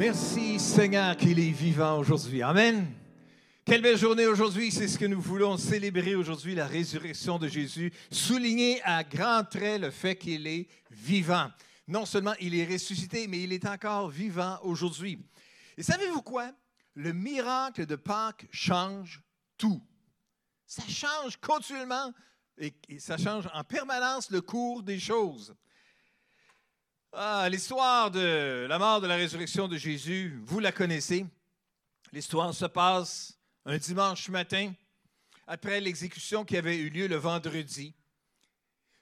Merci 0.00 0.58
Seigneur 0.58 1.14
qu'il 1.14 1.38
est 1.38 1.50
vivant 1.50 1.98
aujourd'hui. 1.98 2.40
Amen. 2.40 2.90
Quelle 3.66 3.82
belle 3.82 3.98
journée 3.98 4.26
aujourd'hui, 4.26 4.72
c'est 4.72 4.88
ce 4.88 4.98
que 4.98 5.04
nous 5.04 5.20
voulons 5.20 5.58
célébrer 5.58 6.14
aujourd'hui, 6.14 6.54
la 6.54 6.66
résurrection 6.66 7.38
de 7.38 7.46
Jésus, 7.48 7.92
souligner 8.10 8.80
à 8.84 9.04
grands 9.04 9.44
traits 9.44 9.82
le 9.82 9.90
fait 9.90 10.16
qu'il 10.16 10.46
est 10.46 10.68
vivant. 10.90 11.50
Non 11.86 12.06
seulement 12.06 12.32
il 12.40 12.54
est 12.54 12.64
ressuscité, 12.64 13.26
mais 13.28 13.42
il 13.42 13.52
est 13.52 13.66
encore 13.66 14.08
vivant 14.08 14.58
aujourd'hui. 14.62 15.18
Et 15.76 15.82
savez-vous 15.82 16.22
quoi? 16.22 16.50
Le 16.94 17.12
miracle 17.12 17.84
de 17.84 17.96
Pâques 17.96 18.46
change 18.50 19.20
tout. 19.58 19.82
Ça 20.66 20.84
change 20.88 21.36
continuellement 21.36 22.10
et, 22.56 22.72
ça 23.00 23.18
change 23.18 23.50
en 23.52 23.64
permanence 23.64 24.30
le 24.30 24.40
cours 24.40 24.82
des 24.82 24.98
choses. 24.98 25.54
Ah, 27.12 27.48
l'histoire 27.50 28.08
de 28.12 28.66
la 28.68 28.78
mort, 28.78 29.00
de 29.00 29.08
la 29.08 29.16
résurrection 29.16 29.66
de 29.66 29.76
Jésus, 29.76 30.38
vous 30.44 30.60
la 30.60 30.70
connaissez. 30.70 31.26
L'histoire 32.12 32.54
se 32.54 32.66
passe 32.66 33.36
un 33.64 33.78
dimanche 33.78 34.28
matin 34.28 34.72
après 35.48 35.80
l'exécution 35.80 36.44
qui 36.44 36.56
avait 36.56 36.76
eu 36.76 36.88
lieu 36.88 37.08
le 37.08 37.16
vendredi. 37.16 37.94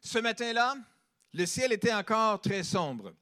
Ce 0.01 0.19
matin-là, 0.19 0.77
le 1.35 1.45
ciel 1.45 1.71
était 1.71 1.93
encore 1.93 2.41
très 2.41 2.63
sombre. 2.63 3.13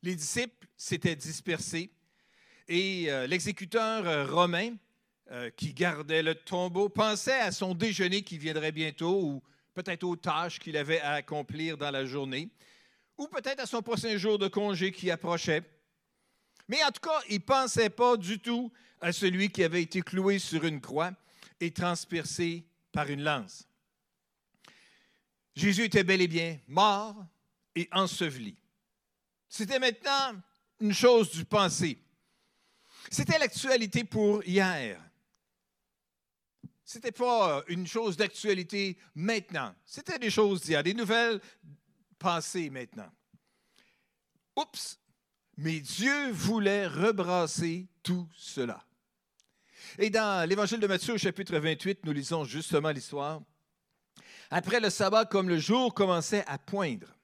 Les 0.00 0.14
disciples 0.14 0.68
s'étaient 0.76 1.16
dispersés 1.16 1.90
et 2.68 3.10
euh, 3.10 3.26
l'exécuteur 3.26 4.06
euh, 4.06 4.26
romain 4.26 4.76
euh, 5.32 5.50
qui 5.50 5.74
gardait 5.74 6.22
le 6.22 6.36
tombeau 6.36 6.88
pensait 6.88 7.40
à 7.40 7.50
son 7.50 7.74
déjeuner 7.74 8.22
qui 8.22 8.38
viendrait 8.38 8.70
bientôt 8.70 9.20
ou 9.24 9.42
peut-être 9.74 10.04
aux 10.04 10.14
tâches 10.14 10.60
qu'il 10.60 10.76
avait 10.76 11.00
à 11.00 11.14
accomplir 11.14 11.76
dans 11.76 11.90
la 11.90 12.04
journée 12.04 12.48
ou 13.18 13.28
peut-être 13.28 13.60
à 13.60 13.66
son 13.66 13.82
prochain 13.82 14.16
jour 14.16 14.38
de 14.38 14.48
congé 14.48 14.92
qui 14.92 15.10
approchait. 15.10 15.62
Mais 16.68 16.82
en 16.82 16.90
tout 16.90 17.00
cas, 17.00 17.20
il 17.28 17.36
ne 17.36 17.44
pensait 17.44 17.90
pas 17.90 18.16
du 18.16 18.38
tout 18.38 18.72
à 19.00 19.12
celui 19.12 19.50
qui 19.50 19.62
avait 19.62 19.82
été 19.82 20.00
cloué 20.02 20.38
sur 20.38 20.64
une 20.64 20.80
croix 20.80 21.12
et 21.60 21.70
transpercé 21.70 22.64
par 22.90 23.08
une 23.08 23.22
lance. 23.22 23.68
Jésus 25.54 25.84
était 25.84 26.04
bel 26.04 26.20
et 26.22 26.28
bien 26.28 26.58
mort 26.66 27.16
et 27.74 27.88
enseveli. 27.92 28.56
C'était 29.48 29.78
maintenant 29.78 30.40
une 30.80 30.92
chose 30.92 31.30
du 31.30 31.44
passé. 31.44 31.98
C'était 33.10 33.38
l'actualité 33.38 34.04
pour 34.04 34.42
hier. 34.44 35.00
Ce 36.84 36.98
n'était 36.98 37.12
pas 37.12 37.62
une 37.68 37.86
chose 37.86 38.16
d'actualité 38.16 38.98
maintenant. 39.14 39.74
C'était 39.86 40.18
des 40.18 40.30
choses 40.30 40.62
d'hier, 40.62 40.82
des 40.82 40.94
nouvelles 40.94 41.40
passé 42.24 42.70
maintenant. 42.70 43.12
Oups! 44.56 44.98
Mais 45.58 45.78
Dieu 45.80 46.30
voulait 46.30 46.86
rebrasser 46.86 47.86
tout 48.02 48.26
cela. 48.34 48.82
Et 49.98 50.08
dans 50.08 50.48
l'Évangile 50.48 50.80
de 50.80 50.86
Matthieu, 50.86 51.14
au 51.14 51.18
chapitre 51.18 51.58
28, 51.58 52.00
nous 52.04 52.12
lisons 52.12 52.44
justement 52.44 52.90
l'histoire. 52.90 53.42
Après 54.50 54.80
le 54.80 54.88
sabbat, 54.88 55.26
comme 55.26 55.50
le 55.50 55.58
jour 55.58 55.92
commençait 55.92 56.44
à 56.46 56.56
poindre, 56.56 57.14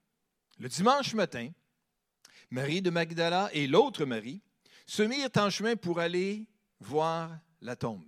le 0.58 0.68
dimanche 0.68 1.14
matin, 1.14 1.50
Marie 2.50 2.82
de 2.82 2.90
Magdala 2.90 3.48
et 3.54 3.66
l'autre 3.66 4.04
Marie 4.04 4.42
se 4.84 5.02
mirent 5.02 5.30
en 5.36 5.48
chemin 5.48 5.76
pour 5.76 5.98
aller 5.98 6.46
voir 6.78 7.38
la 7.62 7.74
tombe. 7.74 8.04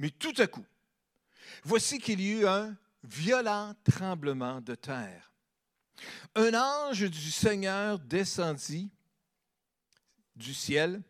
Mais 0.00 0.10
tout 0.10 0.34
à 0.38 0.48
coup, 0.48 0.66
voici 1.62 2.00
qu'il 2.00 2.20
y 2.20 2.32
eut 2.32 2.48
un 2.48 2.76
violent 3.04 3.74
tremblement 3.84 4.60
de 4.60 4.74
terre 4.74 5.31
un 6.34 6.54
ange 6.54 7.08
du 7.10 7.30
Seigneur 7.30 7.98
descendit 7.98 8.90
du 10.34 10.54
ciel, 10.54 11.02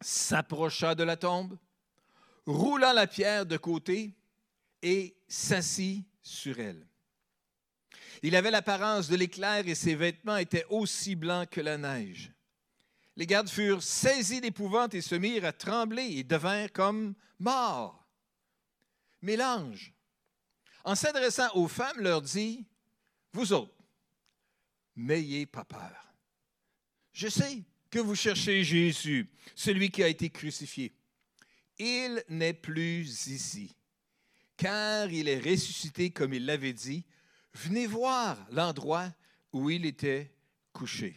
s'approcha 0.00 0.94
de 0.94 1.02
la 1.02 1.16
tombe, 1.16 1.58
roula 2.46 2.92
la 2.92 3.06
pierre 3.06 3.46
de 3.46 3.56
côté 3.56 4.14
et 4.82 5.16
s'assit 5.26 6.06
sur 6.22 6.58
elle. 6.58 6.86
Il 8.22 8.34
avait 8.34 8.50
l'apparence 8.50 9.08
de 9.08 9.16
l'éclair 9.16 9.66
et 9.68 9.74
ses 9.74 9.94
vêtements 9.94 10.36
étaient 10.36 10.66
aussi 10.70 11.14
blancs 11.14 11.48
que 11.50 11.60
la 11.60 11.78
neige. 11.78 12.32
Les 13.16 13.26
gardes 13.26 13.48
furent 13.48 13.82
saisis 13.82 14.40
d'épouvante 14.40 14.94
et 14.94 15.00
se 15.00 15.14
mirent 15.14 15.44
à 15.44 15.52
trembler 15.52 16.04
et 16.04 16.24
devinrent 16.24 16.72
comme 16.72 17.14
morts. 17.38 18.06
Mais 19.22 19.36
l'ange, 19.36 19.92
en 20.84 20.94
s'adressant 20.94 21.48
aux 21.54 21.68
femmes, 21.68 22.00
leur 22.00 22.22
dit, 22.22 22.64
Vous 23.32 23.52
autres, 23.52 23.77
n'ayez 24.98 25.46
pas 25.46 25.64
peur. 25.64 26.12
Je 27.12 27.28
sais 27.28 27.62
que 27.90 27.98
vous 27.98 28.14
cherchez 28.14 28.62
Jésus, 28.64 29.30
celui 29.54 29.90
qui 29.90 30.02
a 30.02 30.08
été 30.08 30.28
crucifié. 30.28 30.92
Il 31.78 32.22
n'est 32.28 32.52
plus 32.52 33.28
ici, 33.28 33.74
car 34.56 35.10
il 35.10 35.28
est 35.28 35.38
ressuscité 35.38 36.10
comme 36.10 36.34
il 36.34 36.44
l'avait 36.44 36.72
dit. 36.72 37.04
Venez 37.54 37.86
voir 37.86 38.36
l'endroit 38.50 39.10
où 39.52 39.70
il 39.70 39.86
était 39.86 40.30
couché. 40.72 41.16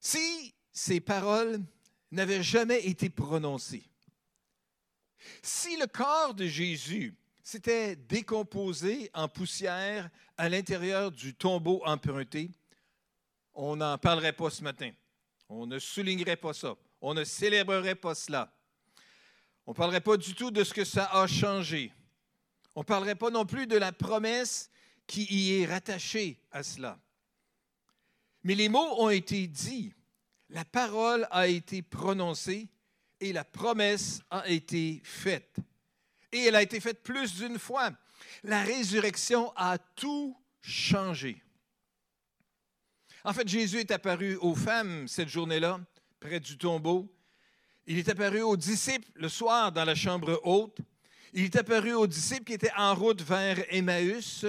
Si 0.00 0.54
ces 0.72 1.00
paroles 1.00 1.62
n'avaient 2.10 2.42
jamais 2.42 2.84
été 2.86 3.08
prononcées, 3.08 3.84
si 5.42 5.76
le 5.76 5.86
corps 5.86 6.34
de 6.34 6.46
Jésus 6.46 7.14
s'était 7.42 7.96
décomposé 7.96 9.10
en 9.14 9.28
poussière 9.28 10.08
à 10.36 10.48
l'intérieur 10.48 11.10
du 11.10 11.34
tombeau 11.34 11.82
emprunté, 11.84 12.50
on 13.54 13.76
n'en 13.76 13.98
parlerait 13.98 14.32
pas 14.32 14.50
ce 14.50 14.62
matin. 14.62 14.90
On 15.48 15.66
ne 15.66 15.78
soulignerait 15.78 16.36
pas 16.36 16.54
ça. 16.54 16.74
On 17.00 17.14
ne 17.14 17.24
célébrerait 17.24 17.96
pas 17.96 18.14
cela. 18.14 18.52
On 19.66 19.72
ne 19.72 19.76
parlerait 19.76 20.00
pas 20.00 20.16
du 20.16 20.34
tout 20.34 20.50
de 20.50 20.64
ce 20.64 20.72
que 20.72 20.84
ça 20.84 21.06
a 21.12 21.26
changé. 21.26 21.92
On 22.74 22.80
ne 22.80 22.86
parlerait 22.86 23.16
pas 23.16 23.30
non 23.30 23.44
plus 23.44 23.66
de 23.66 23.76
la 23.76 23.92
promesse 23.92 24.70
qui 25.06 25.24
y 25.24 25.60
est 25.60 25.66
rattachée 25.66 26.40
à 26.50 26.62
cela. 26.62 26.98
Mais 28.44 28.54
les 28.54 28.68
mots 28.68 29.00
ont 29.00 29.10
été 29.10 29.46
dits, 29.46 29.92
la 30.48 30.64
parole 30.64 31.28
a 31.30 31.48
été 31.48 31.82
prononcée 31.82 32.68
et 33.20 33.32
la 33.32 33.44
promesse 33.44 34.20
a 34.30 34.48
été 34.48 35.00
faite 35.04 35.58
et 36.32 36.44
elle 36.44 36.56
a 36.56 36.62
été 36.62 36.80
faite 36.80 37.02
plus 37.02 37.34
d'une 37.34 37.58
fois. 37.58 37.90
La 38.42 38.62
résurrection 38.62 39.52
a 39.56 39.78
tout 39.78 40.36
changé. 40.62 41.42
En 43.24 43.32
fait, 43.32 43.46
Jésus 43.46 43.78
est 43.78 43.90
apparu 43.90 44.36
aux 44.36 44.54
femmes 44.54 45.06
cette 45.06 45.28
journée-là, 45.28 45.80
près 46.18 46.40
du 46.40 46.58
tombeau. 46.58 47.12
Il 47.86 47.98
est 47.98 48.08
apparu 48.08 48.42
aux 48.42 48.56
disciples 48.56 49.08
le 49.14 49.28
soir 49.28 49.70
dans 49.70 49.84
la 49.84 49.94
chambre 49.94 50.40
haute. 50.44 50.78
Il 51.32 51.44
est 51.44 51.56
apparu 51.56 51.94
aux 51.94 52.06
disciples 52.06 52.44
qui 52.44 52.52
étaient 52.52 52.72
en 52.76 52.94
route 52.94 53.22
vers 53.22 53.64
Emmaüs. 53.70 54.44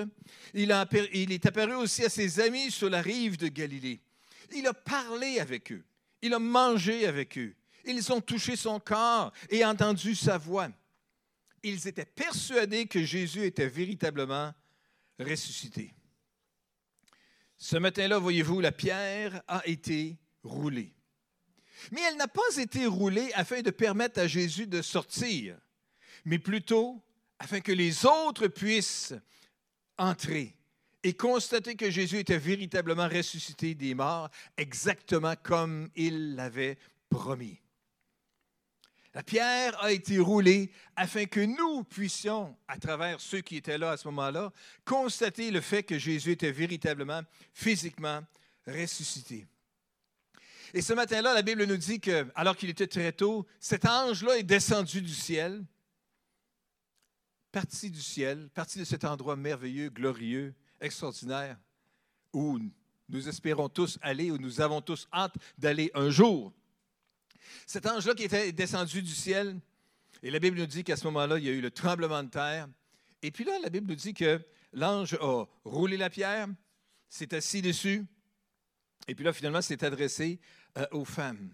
Il, 0.54 0.72
est 0.72 1.46
apparu 1.46 1.76
aussi 1.76 2.04
à 2.04 2.10
ses 2.10 2.40
amis 2.40 2.72
sur 2.72 2.90
la 2.90 3.02
rive 3.02 3.38
de 3.38 3.48
Galilée. 3.48 4.02
Il 4.56 4.68
a 4.68 4.74
parlé 4.74 5.40
avec 5.40 5.72
eux. 5.72 5.84
Il 6.22 6.34
a 6.34 6.40
mangé 6.40 7.08
avec 7.08 7.38
eux. 7.38 7.54
Ils 7.86 8.12
ont 8.12 8.22
touché 8.22 8.56
son 8.56 8.80
corps 8.80 9.32
et 9.50 9.64
entendu 9.64 10.16
sa 10.16 10.38
voix 10.38 10.70
ils 11.64 11.88
étaient 11.88 12.06
persuadés 12.06 12.86
que 12.86 13.04
Jésus 13.04 13.46
était 13.46 13.68
véritablement 13.68 14.54
ressuscité. 15.20 15.94
Ce 17.58 17.78
matin-là, 17.78 18.20
voyez-vous, 18.20 18.60
la 18.60 18.72
pierre 18.72 19.42
a 19.48 19.66
été 19.66 20.18
roulée. 20.44 20.94
Mais 21.92 22.02
elle 22.02 22.18
n'a 22.18 22.28
pas 22.28 22.58
été 22.58 22.86
roulée 22.86 23.32
afin 23.34 23.62
de 23.62 23.72
permettre 23.72 24.20
à 24.20 24.28
Jésus 24.28 24.68
de 24.68 24.82
sortir, 24.82 25.58
mais 26.26 26.40
plutôt 26.40 27.02
afin 27.40 27.62
que 27.62 27.72
les 27.72 28.06
autres 28.06 28.48
puissent 28.48 29.14
entrer 29.98 30.56
et 31.04 31.14
constater 31.14 31.76
que 31.76 31.90
Jésus 31.90 32.20
était 32.20 32.38
véritablement 32.38 33.10
ressuscité 33.10 33.76
des 33.76 33.94
morts, 33.94 34.30
exactement 34.58 35.36
comme 35.42 35.90
il 35.96 36.36
l'avait 36.36 36.78
promis. 37.10 37.60
La 39.14 39.22
pierre 39.22 39.82
a 39.84 39.92
été 39.92 40.18
roulée 40.18 40.72
afin 40.96 41.26
que 41.26 41.40
nous 41.40 41.84
puissions, 41.84 42.56
à 42.68 42.80
travers 42.80 43.22
ceux 43.22 43.42
qui 43.42 43.58
étaient 43.58 43.78
là 43.78 43.92
à 43.92 43.98
ce 43.98 44.08
moment-là, 44.08 44.52
constater 44.86 45.52
le 45.52 45.62
fait 45.62 45.84
que 45.84 46.00
Jésus 46.00 46.32
était 46.32 46.52
véritablement, 46.52 47.22
physiquement 47.54 48.22
ressuscité. 48.66 49.46
Et 50.74 50.82
ce 50.82 50.94
matin-là, 50.94 51.36
la 51.36 51.44
Bible 51.44 51.66
nous 51.66 51.78
dit 51.78 52.00
que, 52.00 52.26
alors 52.34 52.58
qu'il 52.58 52.70
était 52.70 52.88
très 52.88 53.12
tôt, 53.12 53.46
cet 53.60 53.86
ange-là 53.86 54.40
est 54.40 54.44
descendu 54.44 55.02
du 55.02 55.14
ciel, 55.14 55.64
parti 57.52 57.92
du 57.92 58.02
ciel, 58.02 58.50
parti 58.56 58.80
de 58.80 58.84
cet 58.84 59.06
endroit 59.06 59.36
merveilleux, 59.36 59.90
glorieux, 59.90 60.56
extraordinaire, 60.82 61.60
où 62.34 62.60
nous 63.10 63.30
espérons 63.30 63.70
tous 63.70 64.00
aller, 64.02 64.32
où 64.32 64.40
nous 64.40 64.60
avons 64.60 64.82
tous 64.82 65.08
hâte 65.14 65.36
d'aller 65.60 65.92
un 65.94 66.10
jour. 66.10 66.52
Cet 67.66 67.86
ange-là 67.86 68.14
qui 68.14 68.24
était 68.24 68.52
descendu 68.52 69.02
du 69.02 69.14
ciel, 69.14 69.60
et 70.22 70.32
la 70.32 70.40
Bible 70.40 70.58
nous 70.58 70.66
dit 70.66 70.84
qu'à 70.84 70.96
ce 70.96 71.06
moment-là, 71.06 71.38
il 71.38 71.44
y 71.44 71.50
a 71.50 71.52
eu 71.52 71.62
le 71.62 71.72
tremblement 71.72 72.24
de 72.24 72.30
terre. 72.30 72.68
Et 73.22 73.32
puis 73.32 73.44
là, 73.44 73.60
la 73.62 73.70
Bible 73.70 73.88
nous 73.88 73.96
dit 73.96 74.14
que 74.14 74.42
l'ange 74.72 75.16
a 75.20 75.46
roulé 75.66 75.98
la 75.98 76.10
pierre, 76.10 76.48
s'est 77.10 77.34
assis 77.34 77.62
dessus, 77.62 78.06
Et 79.08 79.16
puis 79.16 79.26
là, 79.26 79.34
finalement, 79.34 79.62
c'est 79.62 79.84
adressé 79.84 80.40
euh, 80.78 80.86
aux 80.92 81.06
femmes. 81.06 81.54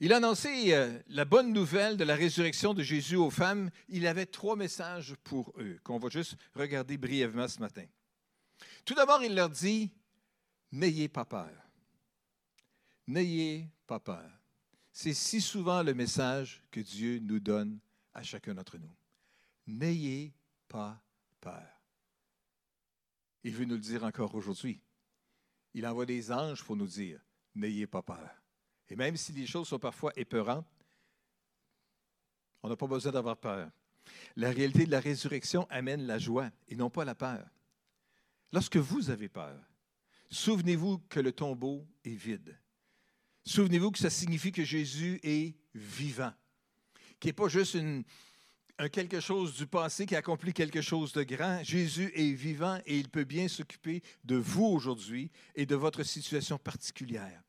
Il 0.00 0.12
a 0.12 0.16
annoncé 0.16 0.74
euh, 0.74 0.98
la 1.08 1.24
bonne 1.24 1.52
nouvelle 1.52 1.96
de 1.96 2.04
la 2.04 2.14
résurrection 2.14 2.74
de 2.74 2.82
Jésus 2.82 3.16
aux 3.16 3.30
femmes. 3.30 3.70
Il 3.88 4.06
avait 4.06 4.26
trois 4.26 4.56
messages 4.56 5.14
pour 5.24 5.52
eux, 5.58 5.78
qu'on 5.82 5.98
va 5.98 6.08
juste 6.08 6.36
regarder 6.54 6.96
brièvement 6.96 7.48
ce 7.48 7.60
matin. 7.60 7.84
Tout 8.84 8.94
d'abord, 8.94 9.22
il 9.22 9.34
leur 9.34 9.50
dit, 9.50 9.90
N'ayez 10.70 11.08
pas 11.08 11.24
peur. 11.24 11.50
N'ayez 13.06 13.68
pas 13.86 14.00
peur. 14.00 14.37
C'est 15.00 15.14
si 15.14 15.40
souvent 15.40 15.84
le 15.84 15.94
message 15.94 16.60
que 16.72 16.80
Dieu 16.80 17.20
nous 17.20 17.38
donne 17.38 17.78
à 18.14 18.24
chacun 18.24 18.52
d'entre 18.52 18.78
nous. 18.78 18.92
N'ayez 19.64 20.34
pas 20.66 21.00
peur. 21.40 21.80
Il 23.44 23.54
veut 23.54 23.64
nous 23.64 23.76
le 23.76 23.80
dire 23.80 24.02
encore 24.02 24.34
aujourd'hui. 24.34 24.80
Il 25.72 25.86
envoie 25.86 26.04
des 26.04 26.32
anges 26.32 26.64
pour 26.64 26.74
nous 26.74 26.88
dire, 26.88 27.20
n'ayez 27.54 27.86
pas 27.86 28.02
peur. 28.02 28.28
Et 28.88 28.96
même 28.96 29.16
si 29.16 29.30
les 29.30 29.46
choses 29.46 29.68
sont 29.68 29.78
parfois 29.78 30.10
épeurantes, 30.16 30.66
on 32.64 32.68
n'a 32.68 32.74
pas 32.74 32.88
besoin 32.88 33.12
d'avoir 33.12 33.36
peur. 33.36 33.70
La 34.34 34.50
réalité 34.50 34.84
de 34.84 34.90
la 34.90 34.98
résurrection 34.98 35.64
amène 35.70 36.08
la 36.08 36.18
joie 36.18 36.50
et 36.66 36.74
non 36.74 36.90
pas 36.90 37.04
la 37.04 37.14
peur. 37.14 37.48
Lorsque 38.50 38.78
vous 38.78 39.10
avez 39.10 39.28
peur, 39.28 39.62
souvenez-vous 40.28 40.98
que 41.08 41.20
le 41.20 41.30
tombeau 41.30 41.86
est 42.02 42.16
vide. 42.16 42.58
Souvenez-vous 43.48 43.92
que 43.92 43.98
ça 43.98 44.10
signifie 44.10 44.52
que 44.52 44.62
Jésus 44.62 45.18
est 45.22 45.54
vivant, 45.74 46.34
qui 47.18 47.28
n'est 47.28 47.32
pas 47.32 47.48
juste 47.48 47.78
quelque 48.92 49.20
chose 49.20 49.54
du 49.54 49.66
passé 49.66 50.04
qui 50.04 50.14
accomplit 50.14 50.52
quelque 50.52 50.82
chose 50.82 51.14
de 51.14 51.22
grand. 51.22 51.64
Jésus 51.64 52.12
est 52.14 52.32
vivant 52.32 52.78
et 52.84 52.98
il 52.98 53.08
peut 53.08 53.24
bien 53.24 53.48
s'occuper 53.48 54.02
de 54.22 54.36
vous 54.36 54.66
aujourd'hui 54.66 55.30
et 55.54 55.64
de 55.64 55.74
votre 55.74 56.02
situation 56.02 56.58
particulière. 56.58 57.42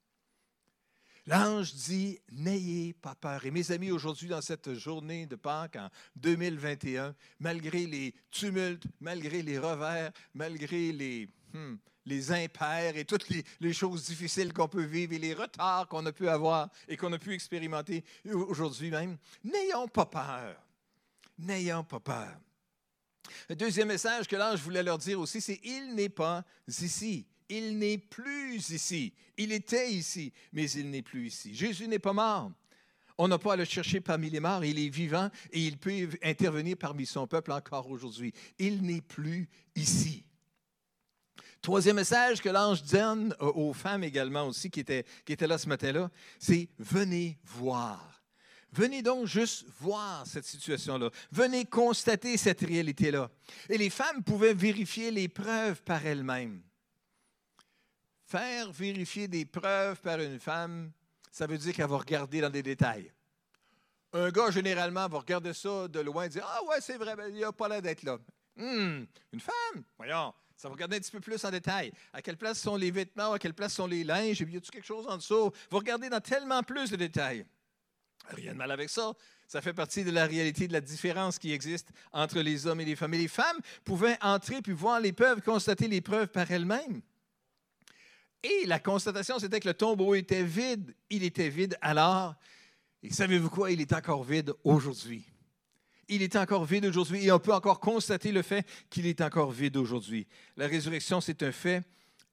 L'ange 1.28 1.74
dit, 1.74 2.18
n'ayez 2.31 2.94
pas 2.94 3.16
peur. 3.16 3.46
Et 3.46 3.51
mes 3.51 3.69
amis, 3.74 3.92
aujourd'hui, 3.92 4.30
dans 4.30 4.42
cette 4.42 4.75
journée 4.75 5.25
de 5.25 5.36
Pâques 5.36 5.75
en 5.75 5.90
2021, 6.16 7.13
malgré 7.40 7.86
les 7.86 8.16
tumultes, 8.31 8.86
malgré 9.01 9.42
les 9.42 9.60
revers, 9.60 10.13
malgré 10.34 10.94
les, 10.94 11.28
hmm, 11.54 11.75
les 12.10 12.32
impairs 12.32 12.98
et 12.98 13.06
toutes 13.06 13.28
les, 13.30 13.74
choses 13.74 14.06
difficiles 14.06 14.52
qu'on 14.52 14.68
peut 14.68 14.84
vivre 14.84 15.14
et 15.14 15.20
les 15.20 15.34
retards 15.34 15.88
qu'on 15.88 16.06
a 16.06 16.12
pu 16.12 16.28
avoir 16.28 16.70
et 16.88 16.98
qu'on 16.98 17.14
a 17.14 17.20
pu 17.20 17.34
expérimenter 17.34 18.04
aujourd'hui 18.26 18.90
même, 18.90 19.18
n'ayons 19.44 19.88
pas 19.88 20.06
peur 20.06 20.56
n'ayant 21.40 21.84
pas 21.84 22.00
peur. 22.00 22.38
Le 23.48 23.56
deuxième 23.56 23.88
message 23.88 24.28
que 24.28 24.36
l'ange 24.36 24.60
voulait 24.60 24.84
leur 24.84 24.98
dire 24.98 25.20
aussi, 25.20 25.42
c'est 25.42 25.60
Il 25.64 25.96
n'est 25.96 26.10
pas 26.10 26.44
ici. 26.68 27.26
Il 27.48 27.78
n'est 27.78 27.98
plus 27.98 28.70
ici. 28.70 29.14
Il 29.38 29.52
était 29.52 29.92
ici, 29.92 30.32
mais 30.52 30.70
il 30.72 30.90
n'est 30.90 31.02
plus 31.02 31.28
ici. 31.28 31.56
Jésus 31.56 31.88
n'est 31.88 32.00
pas 32.00 32.14
mort. 32.14 32.52
On 33.18 33.28
n'a 33.28 33.38
pas 33.38 33.54
à 33.54 33.56
le 33.56 33.66
chercher 33.66 34.02
parmi 34.02 34.30
les 34.30 34.40
morts. 34.40 34.64
Il 34.64 34.80
est 34.80 34.90
vivant 34.90 35.30
et 35.52 35.60
il 35.60 35.78
peut 35.78 36.10
intervenir 36.24 36.78
parmi 36.78 37.06
son 37.06 37.28
peuple 37.28 37.52
encore 37.52 37.90
aujourd'hui. 37.90 38.34
Il 38.60 38.82
n'est 38.84 39.02
plus 39.02 39.50
ici. 39.76 40.24
Troisième 41.62 41.98
message 41.98 42.42
que 42.42 42.50
l'ange 42.50 42.84
donne 42.84 43.36
aux 43.40 43.74
femmes 43.74 44.04
également 44.04 44.48
aussi 44.48 44.70
qui 44.70 44.80
étaient, 44.80 45.06
qui 45.26 45.34
étaient 45.34 45.48
là 45.48 45.58
ce 45.58 45.68
matin-là, 45.68 46.10
c'est 46.40 46.70
venez 46.78 47.38
voir. 47.44 48.22
Venez 48.72 49.02
donc 49.02 49.26
juste 49.26 49.66
voir 49.80 50.26
cette 50.26 50.46
situation-là. 50.46 51.10
Venez 51.32 51.66
constater 51.66 52.38
cette 52.38 52.62
réalité-là. 52.62 53.30
Et 53.68 53.78
les 53.78 53.90
femmes 53.90 54.24
pouvaient 54.24 54.54
vérifier 54.54 55.12
les 55.12 55.28
preuves 55.28 55.82
par 55.82 56.06
elles-mêmes. 56.06 56.62
Faire 58.26 58.72
vérifier 58.72 59.28
des 59.28 59.46
preuves 59.46 60.00
par 60.02 60.20
une 60.20 60.40
femme, 60.40 60.92
ça 61.32 61.48
veut 61.48 61.58
dire 61.58 61.74
qu'elle 61.74 61.88
va 61.90 61.98
regarder 61.98 62.42
dans 62.42 62.50
des 62.50 62.62
détails. 62.62 63.12
Un 64.14 64.30
gars, 64.30 64.52
généralement, 64.52 65.08
va 65.08 65.20
regarder 65.20 65.54
ça 65.54 65.88
de 65.88 66.00
loin 66.00 66.26
et 66.26 66.30
dire 66.30 66.46
Ah, 66.48 66.64
ouais, 66.66 66.80
c'est 66.80 66.98
vrai, 66.98 67.16
il 67.30 67.36
n'y 67.36 67.44
a 67.44 67.52
pas 67.52 67.68
l'air 67.68 67.82
d'être 67.82 68.04
là. 68.04 68.18
Hum, 68.58 69.08
une 69.32 69.40
femme, 69.40 69.84
voyons, 69.98 70.34
ça 70.60 70.68
va 70.68 70.74
regarder 70.74 70.98
un 70.98 71.00
petit 71.00 71.12
peu 71.12 71.22
plus 71.22 71.46
en 71.46 71.52
détail. 71.52 71.94
À 72.12 72.22
quelle 72.22 72.36
place 72.36 72.60
sont 72.60 72.76
les 72.76 72.92
vêtements, 72.92 73.32
à 73.32 73.40
quelle 73.40 73.54
place 73.54 73.74
sont 73.74 73.88
les 73.88 74.04
linges, 74.04 74.42
y 74.42 74.44
a-t-il 74.44 74.70
quelque 74.70 74.86
chose 74.86 75.08
en 75.08 75.16
dessous? 75.16 75.54
Vous 75.72 75.78
regardez 75.78 76.10
dans 76.10 76.20
tellement 76.20 76.64
plus 76.64 76.92
de 76.92 76.98
détails. 76.98 77.46
Rien 78.28 78.52
de 78.52 78.58
mal 78.58 78.70
avec 78.70 78.90
ça. 78.90 79.14
Ça 79.48 79.62
fait 79.62 79.74
partie 79.74 80.04
de 80.04 80.12
la 80.12 80.26
réalité 80.26 80.68
de 80.68 80.74
la 80.74 80.82
différence 80.82 81.40
qui 81.40 81.54
existe 81.54 81.88
entre 82.12 82.42
les 82.42 82.68
hommes 82.68 82.82
et 82.82 82.86
les 82.86 82.98
femmes. 82.98 83.14
Et 83.14 83.20
les 83.20 83.30
femmes 83.30 83.58
pouvaient 83.86 84.18
entrer 84.22 84.62
puis 84.62 84.74
voir 84.74 85.00
les 85.00 85.14
preuves, 85.14 85.42
constater 85.42 85.88
les 85.88 86.02
preuves 86.02 86.28
par 86.28 86.52
elles-mêmes. 86.52 87.02
Et 88.44 88.66
la 88.66 88.80
constatation, 88.80 89.40
c'était 89.40 89.62
que 89.62 89.68
le 89.70 89.74
tombeau 89.74 90.14
était 90.14 90.44
vide. 90.44 90.94
Il 91.10 91.24
était 91.24 91.50
vide 91.50 91.78
alors. 91.80 92.36
Et 93.02 93.14
savez-vous 93.14 93.50
quoi? 93.50 93.72
Il 93.72 93.80
est 93.80 93.94
encore 93.94 94.26
vide 94.26 94.54
aujourd'hui. 94.66 95.26
Il 96.10 96.22
est 96.24 96.36
encore 96.36 96.66
vide 96.66 96.86
aujourd'hui 96.86 97.26
et 97.26 97.32
on 97.32 97.40
peut 97.40 97.54
encore 97.54 97.80
constater 97.80 98.32
le 98.32 98.42
fait 98.42 98.66
qu'il 98.90 99.06
est 99.06 99.22
encore 99.22 99.52
vide 99.52 99.78
aujourd'hui. 99.78 100.28
La 100.58 100.68
résurrection, 100.68 101.22
c'est 101.22 101.42
un 101.44 101.52
fait 101.52 101.84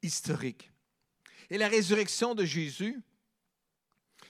historique. 0.02 0.70
Et 1.50 1.58
la 1.58 1.68
résurrection 1.68 2.34
de 2.34 2.44
Jésus, 2.44 3.00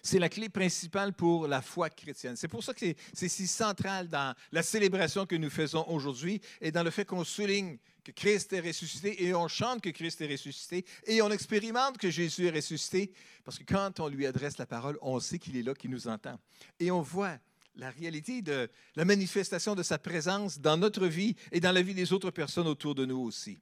c'est 0.03 0.19
la 0.19 0.29
clé 0.29 0.49
principale 0.49 1.13
pour 1.13 1.49
la 1.49 1.63
foi 1.63 1.91
chrétienne. 1.91 2.37
C'est 2.37 2.49
pour 2.49 2.63
ça 2.63 2.75
que 2.75 2.95
c'est 3.13 3.29
si 3.29 3.47
central 3.47 4.09
dans 4.09 4.35
la 4.53 4.63
célébration 4.63 5.27
que 5.27 5.35
nous 5.35 5.51
faisons 5.51 5.85
aujourd'hui 5.89 6.41
et 6.61 6.71
dans 6.71 6.83
le 6.83 6.91
fait 6.91 7.05
qu'on 7.05 7.25
souligne 7.25 7.79
que 8.05 8.13
Christ 8.13 8.53
est 8.53 8.61
ressuscité 8.61 9.25
et 9.25 9.35
on 9.35 9.49
chante 9.49 9.81
que 9.81 9.91
Christ 9.91 10.21
est 10.21 10.31
ressuscité 10.31 10.85
et 11.07 11.23
on 11.23 11.31
expérimente 11.31 11.99
que 11.99 12.11
Jésus 12.11 12.47
est 12.47 12.51
ressuscité 12.51 13.13
parce 13.45 13.59
que 13.59 13.65
quand 13.65 13.99
on 13.99 14.09
lui 14.09 14.27
adresse 14.27 14.59
la 14.59 14.67
parole, 14.67 14.97
on 15.03 15.19
sait 15.19 15.39
qu'il 15.39 15.57
est 15.57 15.63
là, 15.63 15.75
qu'il 15.75 15.91
nous 15.91 16.07
entend. 16.07 16.39
Et 16.79 16.91
on 16.91 17.01
voit 17.01 17.39
la 17.77 17.91
réalité 17.91 18.43
de 18.43 18.69
la 18.95 19.05
manifestation 19.05 19.75
de 19.75 19.83
sa 19.83 19.99
présence 19.99 20.59
dans 20.59 20.77
notre 20.77 21.07
vie 21.07 21.37
et 21.53 21.61
dans 21.61 21.73
la 21.73 21.83
vie 21.83 21.95
des 21.95 22.13
autres 22.13 22.31
personnes 22.31 22.67
autour 22.67 22.95
de 22.95 23.05
nous 23.05 23.19
aussi. 23.19 23.59